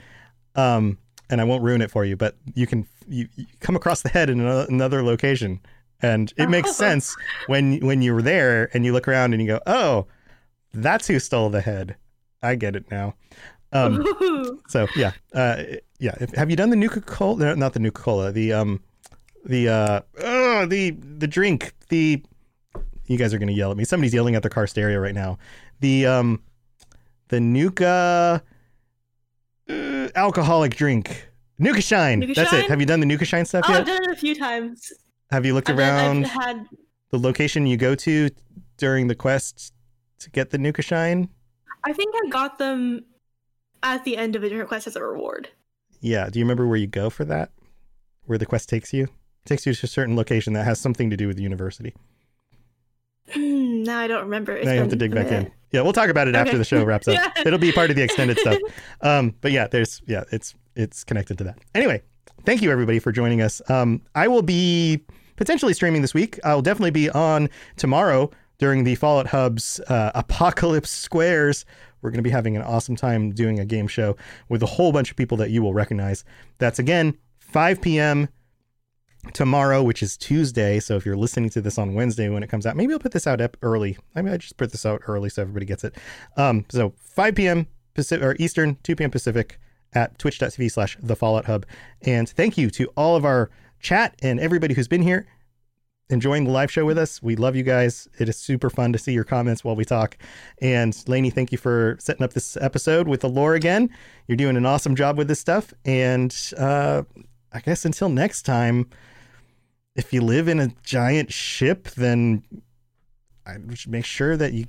[0.56, 0.98] Um,
[1.30, 4.10] and I won't ruin it for you, but you can you, you come across the
[4.10, 5.60] head in ano- another location,
[6.02, 6.74] and it makes Oh.
[6.74, 7.16] sense
[7.48, 10.08] when when you're there and you look around and you go, oh,
[10.74, 11.96] that's who stole the head.
[12.42, 13.16] I get it now.
[13.74, 14.06] Um,
[14.70, 15.64] so yeah, uh,
[16.00, 16.16] yeah.
[16.22, 17.38] If, have you done the Nuka Cola?
[17.38, 18.32] No, not the Nuka Cola.
[18.32, 18.82] The um,
[19.44, 21.74] the uh, oh, the the drink.
[21.90, 22.24] The
[23.08, 23.84] you guys are gonna yell at me.
[23.84, 25.38] Somebody's yelling at their car stereo right now.
[25.80, 26.42] The um,
[27.30, 28.42] the Nuka
[29.70, 31.30] uh, alcoholic drink.
[31.58, 32.20] Nuka Shine.
[32.20, 32.68] Nuka That's it.
[32.70, 33.82] Have you done the Nuka Shine stuff Oh, yet?
[33.82, 34.92] I've done it a few times.
[35.32, 36.68] Have you looked I've, around had.
[37.12, 38.30] the location you go to
[38.78, 39.74] during the quest
[40.20, 41.30] to get the Nuka Shine?
[41.86, 43.06] I think I got them
[43.84, 45.50] at the end of a different quest as a reward.
[46.02, 46.30] Yeah.
[46.30, 47.52] Do you remember where you go for that?
[48.26, 49.04] Where the quest takes you?
[49.04, 49.10] It
[49.46, 51.94] takes you to a certain location that has something to do with the university.
[53.36, 54.54] Now I don't remember.
[54.56, 55.52] It's now you have to dig back in.
[55.72, 57.16] Yeah, we'll talk about it after the show wraps up.
[57.36, 57.44] Yeah.
[57.46, 58.58] It'll be part of the extended stuff.
[59.02, 61.60] Um, but yeah, there's yeah, it's it's connected to that.
[61.74, 62.02] Anyway,
[62.46, 63.62] thank you everybody for joining us.
[63.70, 65.04] Um, I will be
[65.36, 66.40] potentially streaming this week.
[66.44, 71.66] I'll definitely be on tomorrow during the Fallout Hub's uh, Apocalypse Squares.
[72.02, 74.16] We're going to be having an awesome time doing a game show
[74.50, 76.24] with a whole bunch of people that you will recognize.
[76.58, 78.30] That's again 5 p.m.
[79.34, 80.80] tomorrow, which is Tuesday.
[80.80, 83.12] So if you're listening to this on Wednesday when it comes out, maybe I'll put
[83.12, 83.98] this out ep- early.
[84.16, 85.96] I mean, I just put this out early so everybody gets it.
[86.38, 87.68] Um, so 5 p.m.
[87.94, 89.12] Pacific or Eastern, 2 p.m.
[89.12, 89.60] Pacific
[89.94, 91.66] at twitch.tv slash the Fallout Hub.
[92.02, 93.50] And thank you to all of our
[93.80, 95.28] chat and everybody who's been here
[96.10, 97.22] enjoying the live show with us.
[97.22, 98.08] We love you guys.
[98.20, 100.18] It is super fun to see your comments while we talk.
[100.62, 103.90] And Lainey, thank you for setting up this episode with the lore again.
[104.28, 105.74] You're doing an awesome job with this stuff.
[105.84, 107.04] And uh,
[107.52, 108.90] I guess until next time,
[109.96, 112.44] if you live in a giant ship, then
[113.46, 114.66] I should make sure that you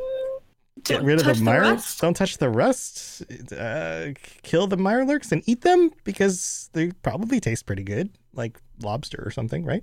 [0.84, 2.00] get rid of the rust.
[2.00, 3.22] Don't touch the rust.
[3.52, 4.08] Uh,
[4.42, 9.30] kill the mirelurks and eat them because they probably taste pretty good, like lobster or
[9.30, 9.82] something, right?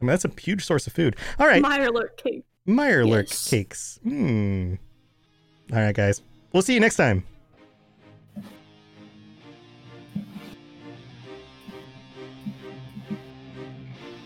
[0.00, 1.16] I mean, that's a huge source of food.
[1.38, 2.44] All right, Mirelurk cake.
[2.66, 3.50] Mirelurk Yes.
[3.50, 4.00] cakes.
[4.02, 4.74] Hmm.
[5.72, 6.22] All right, guys.
[6.52, 7.24] We'll see you next time.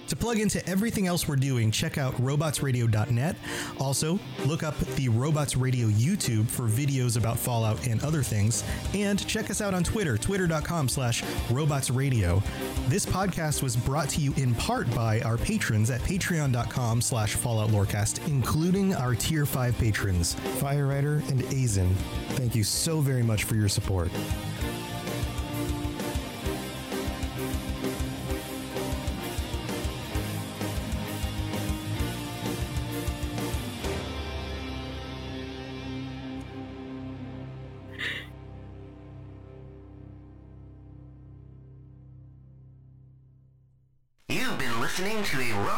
[0.08, 3.36] To plug into everything else we're doing, check out robotsradio.net.
[3.80, 8.62] Also, look up the Robots Radio YouTube for videos about Fallout and other things.
[8.94, 12.42] And check us out on Twitter, twitter.com slash robotsradio.
[12.88, 17.70] This podcast was brought to you in part by our patrons at patreon.com slash Fallout
[17.70, 21.92] Lorecast, including our tier 5 patrons, Firerider and Azen.
[22.30, 24.10] Thank you so very much for your support.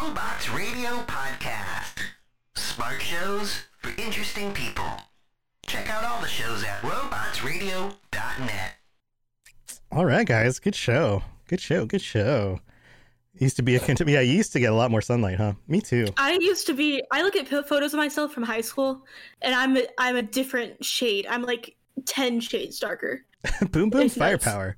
[0.08, 1.98] To a Robots Radio podcast.
[2.56, 4.84] Smart shows for interesting people.
[5.66, 8.72] Check out all the shows at robotsradio.net.
[9.92, 10.58] All right, guys.
[10.58, 11.22] Good show.
[11.48, 11.84] Good show.
[11.86, 12.60] Good show.
[13.34, 14.12] Used to be a Kentucky.
[14.12, 15.52] Yeah, you used to get a lot more sunlight, huh?
[15.68, 16.06] Me too.
[16.16, 17.02] I used to be.
[17.12, 19.04] I look at photos of myself from high school,
[19.42, 21.26] and I'm a, I'm a different shade.
[21.28, 23.24] I'm like ten shades darker.
[23.70, 24.44] boom boom It's nuts.
[24.44, 24.76] firepower.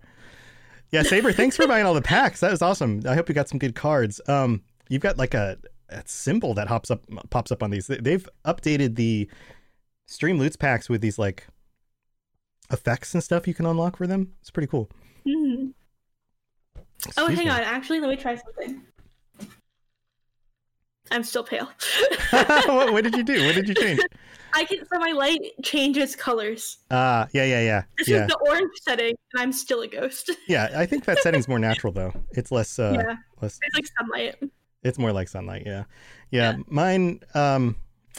[0.90, 2.40] Yeah, Saber, thanks for buying all the packs.
[2.40, 3.02] That was awesome.
[3.08, 4.20] I hope you got some good cards.
[4.26, 5.56] Um, you've got like a,
[5.88, 7.86] a symbol that hops up pops up on these.
[7.86, 9.30] They- They've updated the
[10.06, 11.46] stream loots packs with these like
[12.70, 14.34] effects and stuff you can unlock for them.
[14.42, 14.90] It's pretty cool.
[15.26, 15.72] Mhm.
[17.16, 17.48] Oh, hang me.
[17.48, 17.60] on.
[17.60, 18.82] Actually, let me try something.
[21.10, 21.68] I'm still pale.
[22.30, 23.44] what, what did you do?
[23.46, 24.00] What did you change?
[24.52, 24.78] I can.
[24.92, 26.78] So my light changes colors.
[26.90, 30.30] Ah, yeah, yeah, yeah, This yeah, is the orange setting, and I'm still a ghost.
[30.46, 30.68] yeah.
[30.74, 32.12] I think that setting's more natural though.
[32.32, 33.58] It's less, uh, yeah, less.
[33.62, 34.36] it's like sunlight.
[34.82, 35.84] It's more like sunlight, yeah.
[36.30, 36.56] yeah.
[36.66, 37.76] Mine um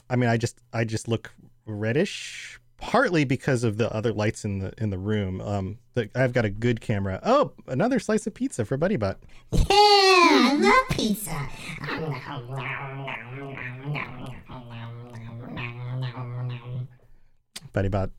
[0.10, 1.34] I mean I just I just look
[1.66, 5.42] reddish partly because of the other lights in the in the room.
[5.42, 7.20] Um the, I've got a good camera.
[7.24, 9.20] Oh, another slice of pizza for Buddy Butt.
[9.52, 11.50] Yeah, I love pizza.
[17.74, 18.12] Buddy Butt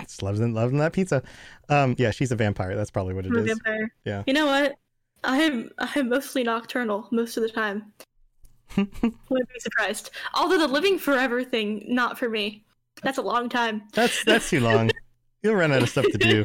[0.00, 1.22] just loves loving that pizza.
[1.68, 2.74] Um yeah, she's a vampire.
[2.74, 3.92] That's probably what it I'm a vampire.
[4.04, 4.24] Yeah.
[4.26, 4.76] You know what?
[5.24, 7.92] I'm I'm mostly nocturnal most of the time.
[8.76, 8.92] Wouldn't
[9.30, 10.10] be surprised.
[10.34, 12.64] Although the living forever thing, not for me.
[13.02, 13.82] That's a long time.
[13.92, 14.90] That's that's too long.
[15.42, 16.44] You'll run out of stuff to do.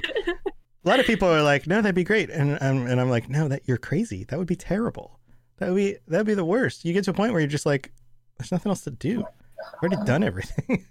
[0.85, 3.29] A lot of people are like, "No, that'd be great," and I'm and I'm like,
[3.29, 4.23] "No, that you're crazy.
[4.25, 5.19] That would be terrible.
[5.57, 7.65] That would be that'd be the worst." You get to a point where you're just
[7.65, 7.91] like,
[8.37, 9.23] "There's nothing else to do.
[9.23, 10.85] I've already done everything."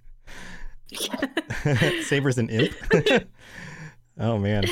[2.02, 2.74] Saber's an imp.
[4.18, 4.64] oh man.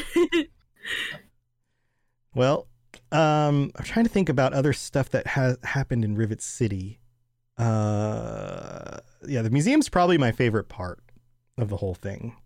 [2.35, 2.69] Well,
[3.13, 7.01] um, I'm trying to think about other stuff that has happened in Rivet City.
[7.59, 11.01] Uh, yeah, the museum's probably my favorite part
[11.59, 12.37] of the whole thing.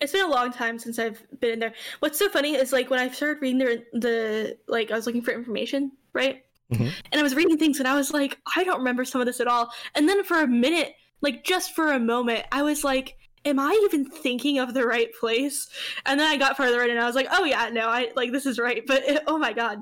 [0.00, 1.74] It's been a long time since I've been in there.
[2.00, 5.22] What's so funny is like when I started reading the the like I was looking
[5.22, 6.44] for information, right?
[6.72, 6.92] Mhm.
[7.12, 9.40] And I was reading things and I was like, I don't remember some of this
[9.40, 9.70] at all.
[9.94, 13.78] And then for a minute, like just for a moment, I was like, Am I
[13.84, 15.68] even thinking of the right place?
[16.06, 18.32] And then I got further in and I was like, Oh yeah, no, I like
[18.32, 18.82] this is right.
[18.86, 19.78] But oh my god,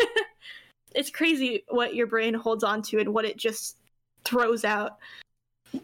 [0.94, 3.78] it's crazy what your brain holds on to and what it just
[4.24, 4.98] throws out.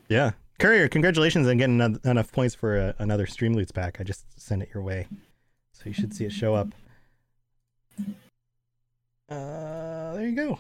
[0.09, 0.33] Yeah.
[0.59, 3.97] Courier, congratulations on getting enough, enough points for a, another Streamloots pack.
[3.99, 5.09] I just sent it your way.
[5.73, 6.69] So you should see it show up.
[9.31, 10.59] Uh, there you go.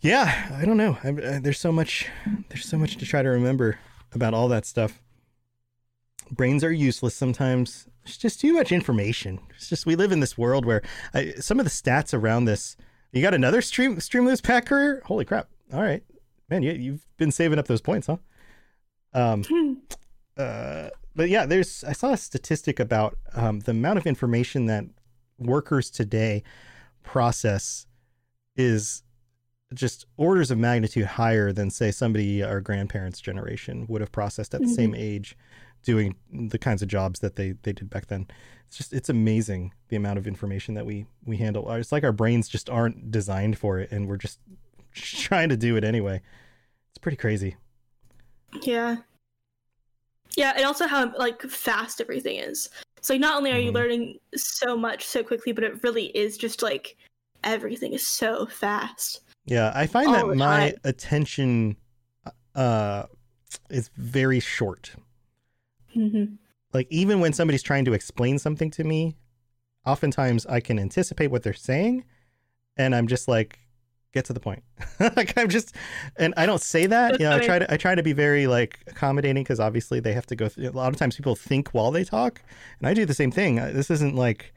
[0.00, 0.98] Yeah, I don't know.
[1.02, 2.08] I, uh, there's so much
[2.48, 3.78] there's so much to try to remember
[4.12, 5.02] about all that stuff.
[6.30, 7.88] Brains are useless sometimes.
[8.04, 9.40] It's just too much information.
[9.54, 10.82] It's just we live in this world where
[11.14, 12.76] I, some of the stats around this.
[13.12, 15.02] You got another stream Streamloots pack Courier?
[15.06, 15.48] Holy crap!
[15.72, 16.02] All right,
[16.50, 18.18] man, you, you've been saving up those points, huh?
[19.14, 19.82] Um,
[20.36, 24.84] uh, but yeah, there's I saw a statistic about um, the amount of information that
[25.38, 26.42] workers today
[27.02, 27.86] process
[28.56, 29.02] is
[29.74, 34.62] just orders of magnitude higher than say somebody our grandparents generation would have processed at
[34.62, 35.36] the same age
[35.82, 38.26] doing the kinds of jobs that they they did back then
[38.66, 42.12] it's just it's amazing the amount of information that we we handle it's like our
[42.12, 44.40] brains just aren't designed for it and we're just
[44.94, 46.20] trying to do it anyway
[46.90, 47.56] it's pretty crazy
[48.62, 48.96] Yeah.
[50.36, 52.70] Yeah, and also how like fast everything is.
[53.00, 53.74] So like, not only are you Mhm.
[53.74, 56.96] learning so much so quickly, but it really is just like
[57.44, 59.20] everything is so fast.
[59.48, 60.74] Yeah, I find that my time.
[60.84, 61.76] attention
[62.54, 63.04] uh
[63.70, 64.92] is very short.
[65.96, 66.34] Mm-hmm.
[66.72, 69.16] Like even when somebody's trying to explain something to me,
[69.86, 72.04] oftentimes I can anticipate what they're saying
[72.76, 73.58] and I'm just like
[74.12, 74.62] get to the point.
[75.00, 75.74] like I'm just
[76.16, 78.12] and I don't say that, That's you know, I try to I try to be
[78.12, 81.34] very like accommodating cuz obviously they have to go through, a lot of times people
[81.34, 82.42] think while they talk
[82.78, 83.56] and I do the same thing.
[83.56, 84.52] This isn't like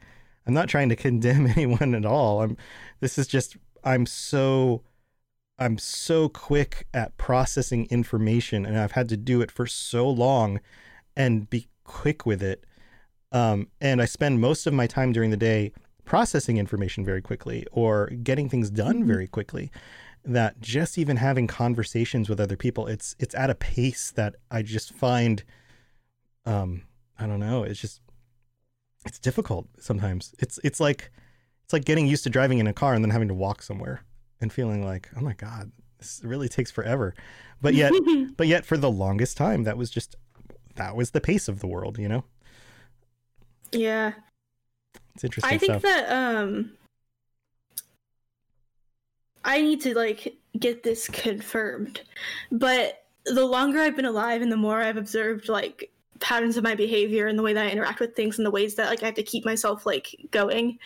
[0.46, 2.42] I'm not trying to condemn anyone at all.
[2.42, 2.56] I'm
[3.00, 4.82] this is just I'm so
[5.58, 10.60] I'm so quick at processing information and I've had to do it for so long
[11.16, 12.64] and be quick with it.
[13.30, 15.72] Um, and I spend most of my time during the day
[16.04, 19.70] processing information very quickly or getting things done very quickly
[20.24, 24.62] that just even having conversations with other people it's it's at a pace that I
[24.62, 25.42] just find
[26.44, 26.82] um
[27.18, 28.00] I don't know it's just
[29.06, 31.10] it's difficult sometimes it's it's like
[31.64, 34.02] it's like getting used to driving in a car and then having to walk somewhere
[34.40, 37.14] and feeling like oh my god this really takes forever
[37.60, 37.92] but yet
[38.36, 40.16] but yet for the longest time that was just
[40.76, 42.24] that was the pace of the world you know
[43.72, 44.12] yeah.
[45.14, 46.72] it's interesting I think stuff that um
[49.44, 52.02] I need to like get this confirmed.
[52.50, 55.90] But the longer I've been alive and the more I've observed like
[56.22, 58.76] patterns of my behavior and the way that I interact with things and the ways
[58.76, 60.78] that like I have to keep myself like going,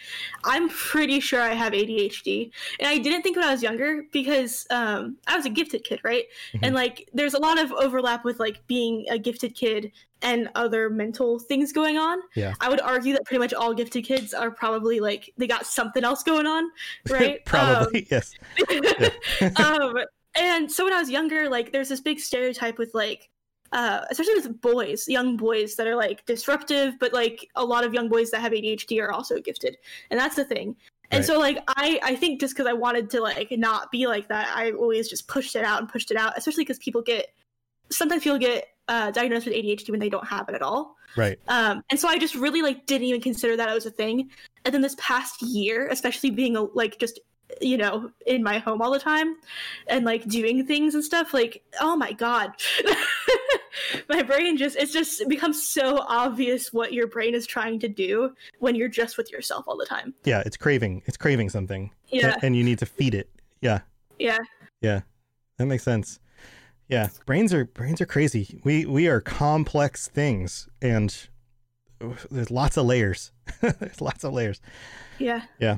[0.42, 2.50] I'm pretty sure I have ADHD.
[2.80, 6.00] And I didn't think when I was younger because um I was a gifted kid,
[6.02, 6.24] right?
[6.62, 10.88] And like there's a lot of overlap with like being a gifted kid and other
[10.88, 12.18] mental things going on.
[12.34, 12.54] Yeah.
[12.60, 16.02] I would argue that pretty much all gifted kids are probably like they got something
[16.02, 16.70] else going on,
[17.10, 17.44] right?
[17.44, 18.32] probably yes
[19.56, 19.94] um,
[20.36, 23.30] and so when I was younger, like there's this big stereotype with like,
[23.72, 27.92] uh, especially with boys, young boys that are like disruptive, but like a lot of
[27.94, 29.76] young boys that have ADHD are also gifted,
[30.10, 30.76] and that's the thing.
[31.10, 31.26] And Right.
[31.26, 34.48] so like I I think just because I wanted to like not be like that,
[34.56, 37.28] I always just pushed it out and pushed it out, especially because people get
[37.90, 40.96] sometimes people get uh, diagnosed with ADHD when they don't have it at all.
[41.16, 43.90] right Um, and so I just really like didn't even consider that it was a
[43.90, 44.30] thing.
[44.64, 47.20] And then this past year, especially being a, like just
[47.60, 49.36] you know in my home all the time
[49.86, 52.52] and like doing things and stuff, like oh my god,
[54.08, 57.88] my brain just it's just it becomes so obvious what your brain is trying to
[57.88, 60.14] do when you're just with yourself all the time.
[60.24, 63.28] yeah it's craving it's craving something Yeah, A- and you need to feed it
[63.60, 63.80] yeah
[64.18, 64.38] yeah,
[64.80, 65.00] Yeah,
[65.58, 66.20] that makes sense.
[66.88, 68.60] Yeah, brains are brains are crazy.
[68.64, 71.14] We we are complex things, and
[72.30, 73.32] there's lots of layers.
[73.60, 74.60] there's lots of layers.
[75.18, 75.42] yeah.
[75.58, 75.76] Yeah.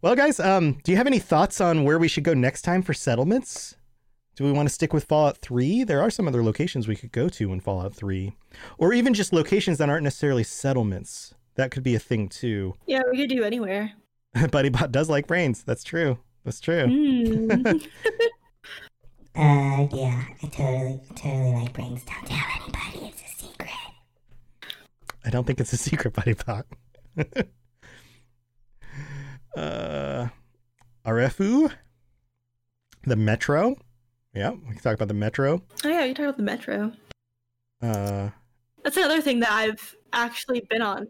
[0.00, 2.82] Well, guys, um, do you have any thoughts on where we should go next time
[2.82, 3.74] for settlements?
[4.36, 5.82] Do we want to stick with Fallout 3?
[5.82, 8.32] There are some other locations we could go to in Fallout 3,
[8.78, 11.34] or even just locations that aren't necessarily settlements.
[11.56, 12.74] That could be a thing too.
[12.86, 13.92] Yeah, we could do anywhere.
[14.52, 15.64] Buddy Bot does like brains.
[15.64, 16.18] That's true.
[16.44, 16.86] That's true.
[16.86, 17.88] Mm.
[19.34, 22.02] Uh, yeah, I totally, totally like brains.
[22.04, 23.06] Don't tell anybody.
[23.06, 23.70] It's a secret.
[25.24, 26.66] I don't think it's a secret, Buddy Pot.
[29.56, 30.28] uh,
[31.06, 31.72] RFU,
[33.04, 33.76] the Metro.
[34.34, 35.62] Yeah, we can talk about the Metro.
[35.84, 36.92] oh yeah, you talk about the metro.
[37.82, 38.30] Uh,
[38.82, 41.08] That's another thing that I've actually been on.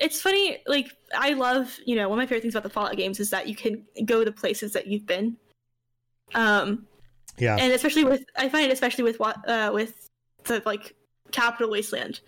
[0.00, 2.96] It's funny, like I love, you know, one of my favorite things about the Fallout
[2.96, 5.36] games is that you can go to places that you've been.
[6.34, 6.86] Um,
[7.38, 10.08] yeah, and especially with, I find it especially with what, uh, with
[10.44, 10.94] the like
[11.30, 12.20] capital wasteland.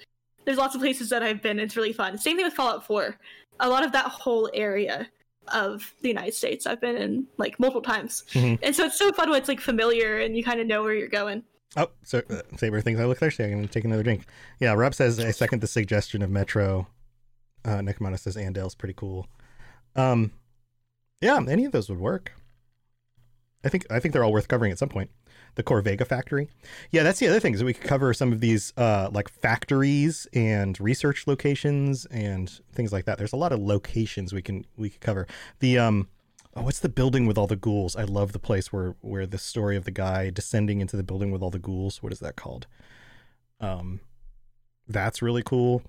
[0.44, 1.58] There's lots of places that I've been.
[1.58, 2.18] It's really fun.
[2.18, 3.16] Same thing with Fallout 4.
[3.60, 5.08] A lot of that whole area
[5.48, 8.58] of the United States I've been in like multiple times, Mhm.
[8.62, 10.94] and so it's so fun when it's like familiar and you kind of know where
[10.94, 11.42] you're going.
[11.76, 13.44] Oh, so uh, Saber thinks I look thirsty.
[13.44, 14.24] I'm to take another drink.
[14.60, 16.86] Yeah, Rob says I second the suggestion of Metro.
[17.64, 19.26] Uh, Nekomata says Andale's pretty cool.
[19.94, 20.32] Um,
[21.20, 22.32] yeah, any of those would work.
[23.64, 25.10] I think I think they're all worth covering at some point.
[25.56, 26.48] The Corvega factory.
[26.92, 30.26] Yeah, that's the other thing is we could cover some of these uh, like factories
[30.32, 33.18] and research locations and things like that.
[33.18, 35.26] There's a lot of locations we can we could cover.
[35.58, 36.08] The um,
[36.54, 37.96] oh, what's the building with all the ghouls?
[37.96, 41.30] I love the place where where the story of the guy descending into the building
[41.30, 42.02] with all the ghouls.
[42.02, 42.66] What is that called?
[43.58, 44.00] Um,
[44.86, 45.82] that's really cool.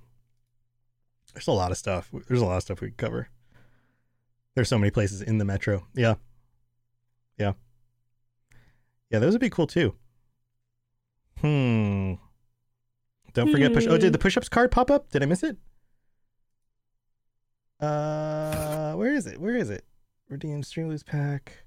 [1.34, 2.10] There's a lot of stuff.
[2.28, 3.30] There's a lot of stuff we could cover.
[4.56, 5.86] There's so many places in the metro.
[5.94, 6.16] Yeah.
[7.38, 7.54] Yeah.
[9.10, 9.96] Yeah, those would be cool too.
[11.40, 12.14] Hmm.
[13.34, 13.86] Don't forget push.
[13.88, 15.12] Oh, did the push-ups card pop up?
[15.12, 15.58] Did I miss it?
[17.80, 19.40] Uh, where is it?
[19.40, 19.86] Where is it?
[20.30, 21.64] Redeem stream lose pack.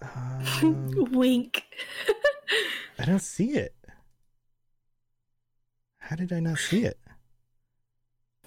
[0.62, 1.64] Um, Wink.
[2.98, 3.74] I don't see it.
[5.98, 6.98] How did I not see it?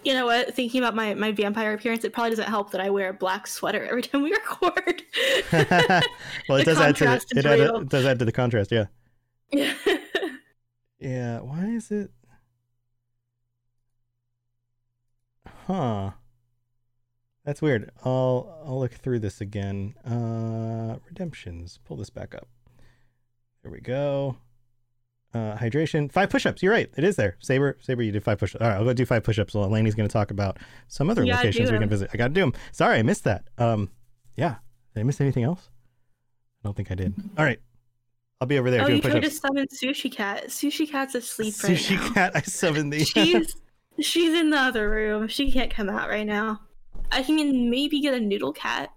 [0.04, 0.54] You know what?
[0.54, 3.48] Thinking about my, my vampire appearance, it probably doesn't help that I wear a black
[3.48, 5.02] sweater every time we record.
[6.50, 8.72] well, it does add to the, it, add, it does add to the contrast.
[8.72, 8.86] Yeah.
[9.52, 9.74] Yeah.
[11.00, 11.42] Yeah.
[11.42, 12.12] Why is it?
[15.68, 16.12] Huh.
[17.44, 17.92] That's weird.
[18.06, 19.96] I'll I'll look through this again.
[20.06, 21.80] Uh, redemptions.
[21.84, 22.48] Pull this back up.
[23.62, 24.38] There we go.
[25.34, 26.12] Uh, hydration.
[26.12, 26.62] Five push-ups.
[26.62, 26.92] You're right.
[26.96, 27.38] It is there.
[27.40, 28.62] Saber, Saber, you did five push-ups.
[28.62, 29.56] All right, I'll go do five push-ups.
[29.56, 32.12] Well, Lainey's going to talk about some other locations we can visit.
[32.14, 32.54] I got to do them.
[32.72, 33.46] Sorry, I missed that.
[33.58, 33.90] Um,
[34.38, 34.58] yeah.
[34.94, 35.70] Did I miss anything else?
[36.64, 37.16] I don't think I did.
[37.36, 37.60] All right.
[38.40, 39.40] I'll be over there oh, doing you tried to push-ups.
[39.40, 40.50] summon Sushi Cat.
[40.50, 42.14] Sushi Cat's asleep Sushi right now.
[42.14, 42.32] cat.
[42.36, 43.04] I summoned the.
[43.04, 43.56] She's
[44.00, 45.28] she's in the other room.
[45.28, 46.62] She can't come out right now.
[47.12, 48.92] I can maybe get a noodle cat.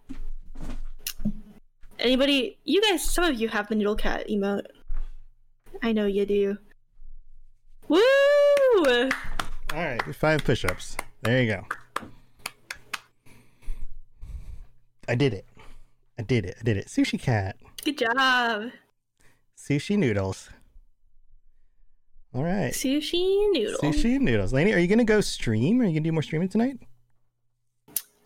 [1.98, 2.58] Anybody?
[2.64, 4.66] You guys, some of you have the noodle cat emote.
[5.82, 6.58] I know you do.
[7.88, 8.00] Woo!
[8.84, 9.08] All
[9.72, 10.96] right, five push-ups.
[11.22, 11.64] There you go.
[15.08, 15.46] I did it.
[16.18, 16.56] I did it.
[16.60, 16.86] I did it.
[16.86, 17.56] Sushi cat.
[17.84, 18.70] Good job,
[19.56, 20.50] Sushi noodles.
[22.34, 22.72] All right.
[22.72, 23.78] sushi noodle.
[23.80, 24.52] Sushi noodles.
[24.52, 25.80] Lainey, are you gonna go stream?
[25.80, 26.78] Are you gonna do more streaming tonight?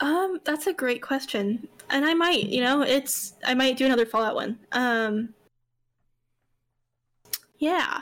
[0.01, 4.07] Um, that's a great question, and I might, you know, it's I might do another
[4.07, 4.59] Fallout one.
[4.73, 5.35] Um,
[7.61, 8.01] yeah.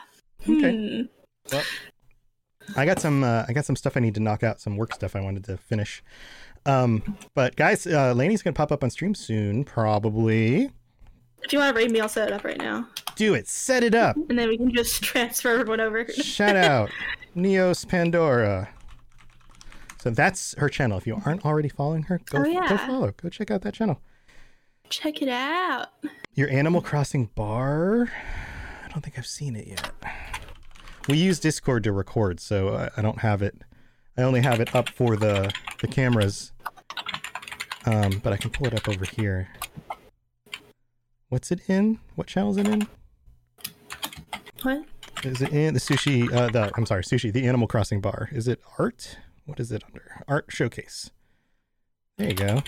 [0.48, 0.76] Okay.
[0.96, 1.02] Hmm.
[1.52, 1.62] Well,
[2.76, 3.22] I got some.
[3.24, 4.60] Uh, I got some stuff I need to knock out.
[4.60, 6.02] Some work stuff I wanted to finish.
[6.66, 10.70] Um, but guys, uh, Lainey's gonna pop up on stream soon, probably.
[11.44, 13.46] If you want to raid me, I'll set it up right now, Do it.
[13.46, 14.16] Set it up.
[14.28, 16.04] and then we can just transfer everyone over.
[16.08, 16.90] Shout out
[17.36, 18.68] Neos Pandora.
[20.02, 20.98] So that's her channel.
[20.98, 23.12] If you aren't already following her, go, Oh, go follow.
[23.12, 24.00] Go check out that channel.
[24.90, 25.88] Check it out.
[26.34, 28.10] Your Animal Crossing bar.
[28.88, 29.90] I don't think I've seen it yet.
[31.08, 33.62] We use Discord to record, so I, I don't have it.
[34.16, 36.52] I only have it up for the the cameras.
[37.84, 39.48] Um, but I can pull it up over here.
[41.28, 41.98] What's it in?
[42.14, 42.88] What channel is it in?
[44.62, 44.84] What?
[45.22, 46.32] Is it in the sushi?
[46.32, 47.32] Uh, the I'm sorry, sushi.
[47.32, 48.30] The Animal Crossing bar.
[48.32, 49.18] Is it art?
[49.44, 50.24] What is it under?
[50.26, 51.10] Art showcase.
[52.16, 52.62] There you go.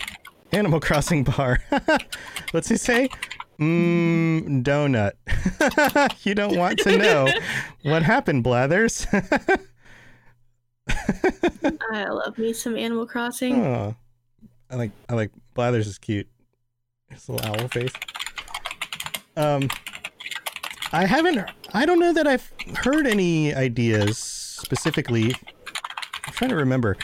[0.53, 1.63] Animal Crossing bar.
[2.51, 3.09] What's it say?
[3.61, 5.13] Mmm, donut.
[6.25, 7.29] you don't want to know
[7.83, 9.07] what happened, Blathers.
[11.93, 13.55] I love me some Animal Crossing.
[13.63, 13.95] oh,
[14.71, 16.27] I like I like Blathers is cute.
[17.11, 17.93] His little owl face.
[19.37, 19.69] Um,
[20.93, 21.45] I haven't.
[21.75, 25.35] I don't know that I've heard any ideas specifically.
[26.27, 26.97] I'm trying to remember.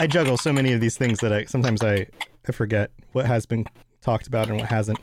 [0.00, 2.06] I juggle so many of these things that I sometimes I
[2.48, 3.66] I forget what has been
[4.00, 4.98] talked about and what hasn't.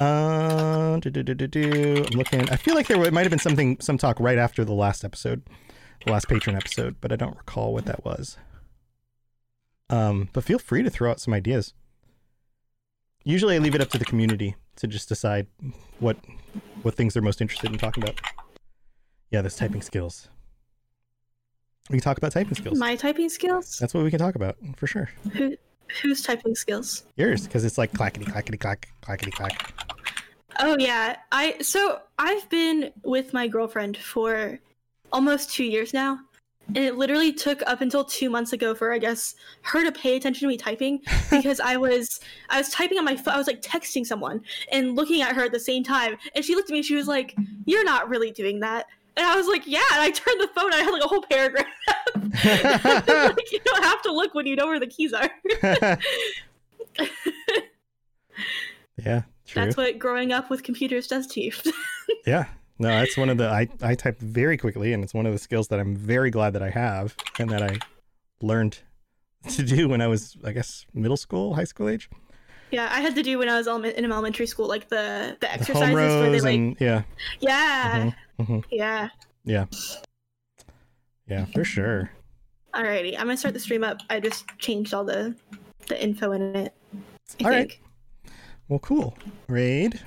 [0.00, 2.04] Uh, do, do, do, do, do.
[2.10, 2.48] I'm looking.
[2.50, 5.42] I feel like there might have been something, some talk right after the last episode,
[6.04, 8.38] the last patron episode, but I don't recall what that was.
[9.90, 11.74] Um, but feel free to throw out some ideas.
[13.24, 15.46] Usually, I leave it up to the community to just decide
[15.98, 16.16] what
[16.82, 18.20] what things they're most interested in talking about.
[19.30, 20.28] Yeah, this typing skills.
[21.90, 22.78] We can talk about typing skills.
[22.78, 23.78] My typing skills?
[23.78, 25.10] That's what we can talk about for sure.
[25.32, 25.56] Who
[26.02, 27.04] whose typing skills?
[27.16, 29.72] Yours, because it's like clackety clackety clack clackety clack.
[30.58, 31.16] Oh yeah.
[31.32, 34.58] I so I've been with my girlfriend for
[35.12, 36.20] almost 2 years now.
[36.68, 40.16] And it literally took up until 2 months ago for I guess her to pay
[40.16, 41.00] attention to me typing
[41.30, 44.96] because I was I was typing on my phone I was like texting someone and
[44.96, 47.08] looking at her at the same time and she looked at me and she was
[47.08, 47.34] like
[47.64, 48.86] you're not really doing that.
[49.16, 51.22] And I was like, yeah, and I turned the phone, I had like a whole
[51.22, 51.66] paragraph.
[53.36, 55.30] like, you don't have to look when you know where the keys are.
[59.04, 59.64] Yeah, true.
[59.64, 61.52] That's what growing up with computers does to you.
[62.26, 62.46] Yeah.
[62.78, 65.38] No, that's one of the I I type very quickly and it's one of the
[65.38, 67.78] skills that I'm very glad that I have and that I
[68.42, 68.78] learned
[69.48, 72.10] to do when I was I guess middle school, high school age.
[72.70, 75.52] Yeah, I had to do when I was in elementary school, like the the The
[75.52, 77.02] exercises home where they like, and yeah,
[77.40, 78.64] yeah, mhm.
[78.70, 79.08] yeah.
[79.44, 79.66] yeah,
[81.26, 82.10] yeah, for sure.
[82.74, 83.98] Alrighty, I'm gonna start the stream up.
[84.08, 85.34] I just changed all the
[85.88, 86.74] the info in it.
[87.40, 87.78] I All right.
[88.68, 89.16] Well, cool.
[89.48, 90.00] Raid,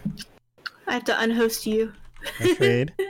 [0.87, 1.91] I have to unhost you.
[2.59, 2.93] Raid.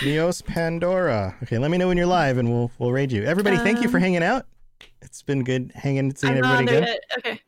[0.00, 1.36] Neos Pandora.
[1.42, 3.22] Okay, let me know when you're live, and we'll we'll raid you.
[3.24, 4.46] Everybody, thank you for Um, hanging out.
[5.02, 6.96] It's been good hanging, seeing I'm everybody again.
[7.18, 7.40] Okay.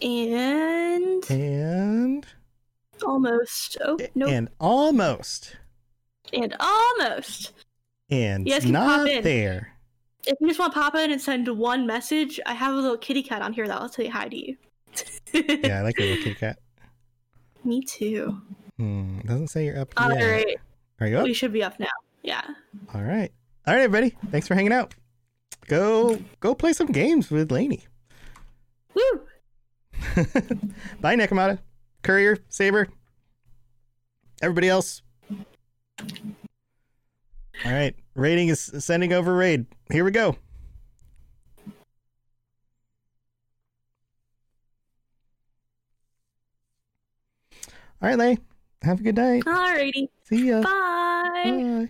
[0.00, 2.26] And And
[3.04, 3.76] almost.
[3.84, 4.26] Oh no.
[4.26, 5.56] And, almost.
[6.32, 7.52] and almost
[8.10, 9.72] and You guys can pop not there.
[10.26, 12.96] If you just want to pop in and send one message, I have a little
[12.96, 14.56] kitty cat on here that'll say hi to you.
[15.32, 16.58] Yeah, I like your little kitty cat.
[17.64, 18.40] Me too.
[18.78, 20.24] Hmm, doesn't say you're up All yet.
[20.24, 20.56] right.
[21.00, 21.24] Are you up?
[21.24, 21.88] We should be up now.
[22.22, 22.42] Yeah.
[22.94, 23.32] All right.
[23.66, 24.16] All right, everybody.
[24.30, 24.94] Thanks for hanging out.
[25.68, 27.84] Go go play some games with Lainey.
[28.94, 29.20] Woo!
[31.00, 31.58] Bye, Nekomata.
[32.02, 32.88] Courier, Saber.
[34.40, 35.02] Everybody else.
[37.64, 37.94] All right.
[38.14, 39.66] Rating is sending over raid.
[39.90, 40.36] Here we go.
[48.02, 48.38] All right, Lay.
[48.82, 49.44] Have a good night.
[49.44, 50.08] Alrighty.
[50.24, 50.62] See ya.
[50.62, 51.42] Bye.
[51.44, 51.88] Bye.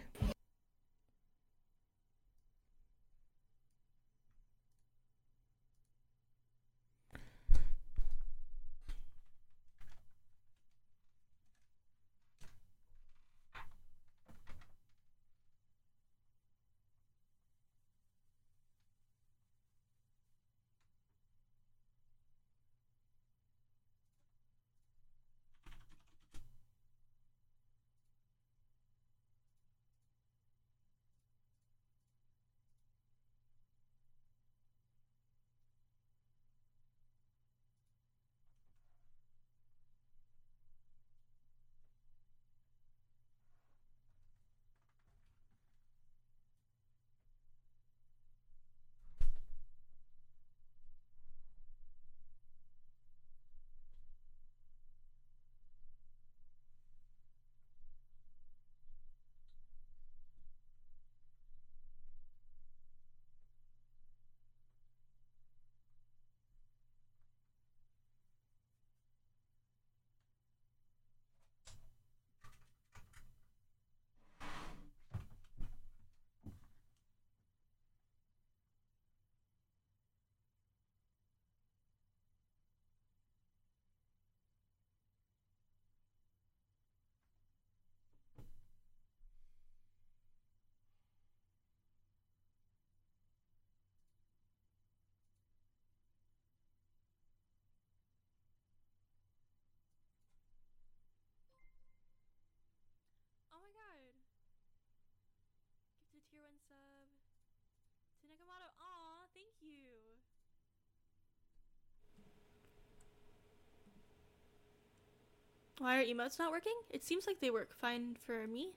[115.82, 116.76] Why are emotes not working?
[116.90, 118.70] It seems like they work fine for me.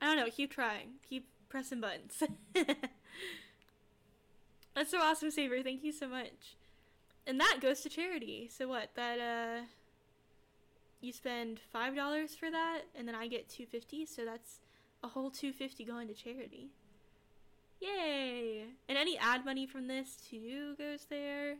[0.00, 0.90] I don't know, keep trying.
[1.08, 2.22] Keep pressing buttons.
[4.76, 5.64] That's so awesome, Saber.
[5.64, 6.54] Thank you so much.
[7.26, 8.48] And that goes to charity.
[8.56, 8.90] So what?
[8.94, 9.64] That uh
[11.00, 14.60] you spend five dollars for that and then I get two fifty, so that's
[15.02, 16.68] a whole two fifty going to charity.
[17.80, 18.66] Yay!
[18.88, 21.56] And any ad money from this too goes there.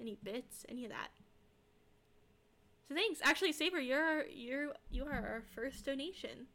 [0.00, 1.08] Any bits, any of that.
[2.88, 3.20] So thanks.
[3.22, 6.46] Actually, Saber, you're you're you are our first donation.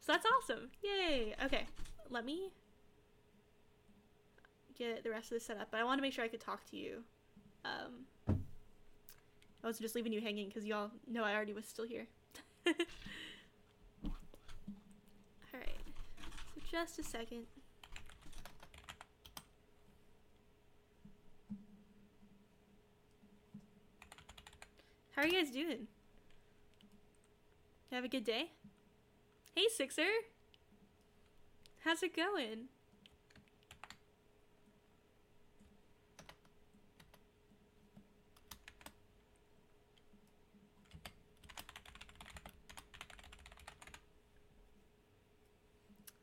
[0.00, 0.70] So that's awesome.
[0.82, 1.34] Yay.
[1.44, 1.66] Okay.
[2.10, 2.50] Let me
[4.76, 5.68] get the rest of this set up.
[5.70, 7.04] But I want to make sure I could talk to you.
[7.64, 8.06] Um,
[9.62, 12.06] I was just leaving you hanging because y'all know I already was still here.
[12.66, 12.76] Alright.
[16.54, 17.46] So just a second.
[25.14, 25.88] How are you guys doing?
[27.90, 28.50] Have a good day?
[29.54, 30.02] Hey, Sixer!
[31.84, 32.68] How's it going?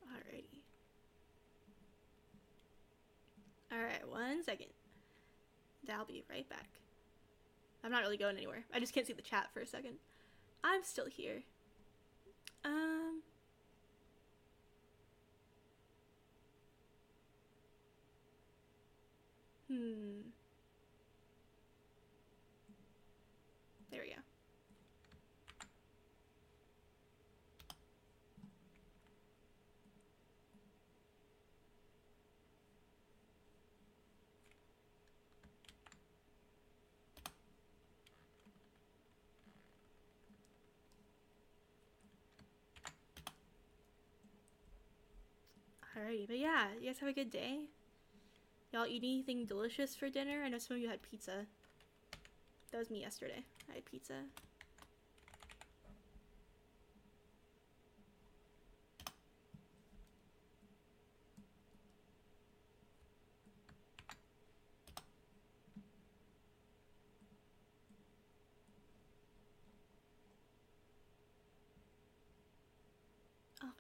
[0.04, 0.64] Alrighty.
[3.72, 4.68] Alright, one second.
[5.92, 6.70] I'll be right back.
[7.84, 8.66] I'm not really going anywhere.
[8.74, 9.96] I just can't see the chat for a second.
[10.64, 11.44] I'm still here.
[12.66, 13.22] Um.
[19.70, 20.30] Hmm.
[23.92, 24.16] There we go.
[46.00, 47.66] Alrighty, but yeah, you guys have a good day.
[48.72, 50.44] Y'all eat anything delicious for dinner?
[50.46, 51.46] I know some of you had pizza.
[52.72, 53.44] That was me yesterday.
[53.70, 54.14] I had pizza.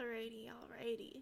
[0.01, 1.21] Alrighty, alrighty.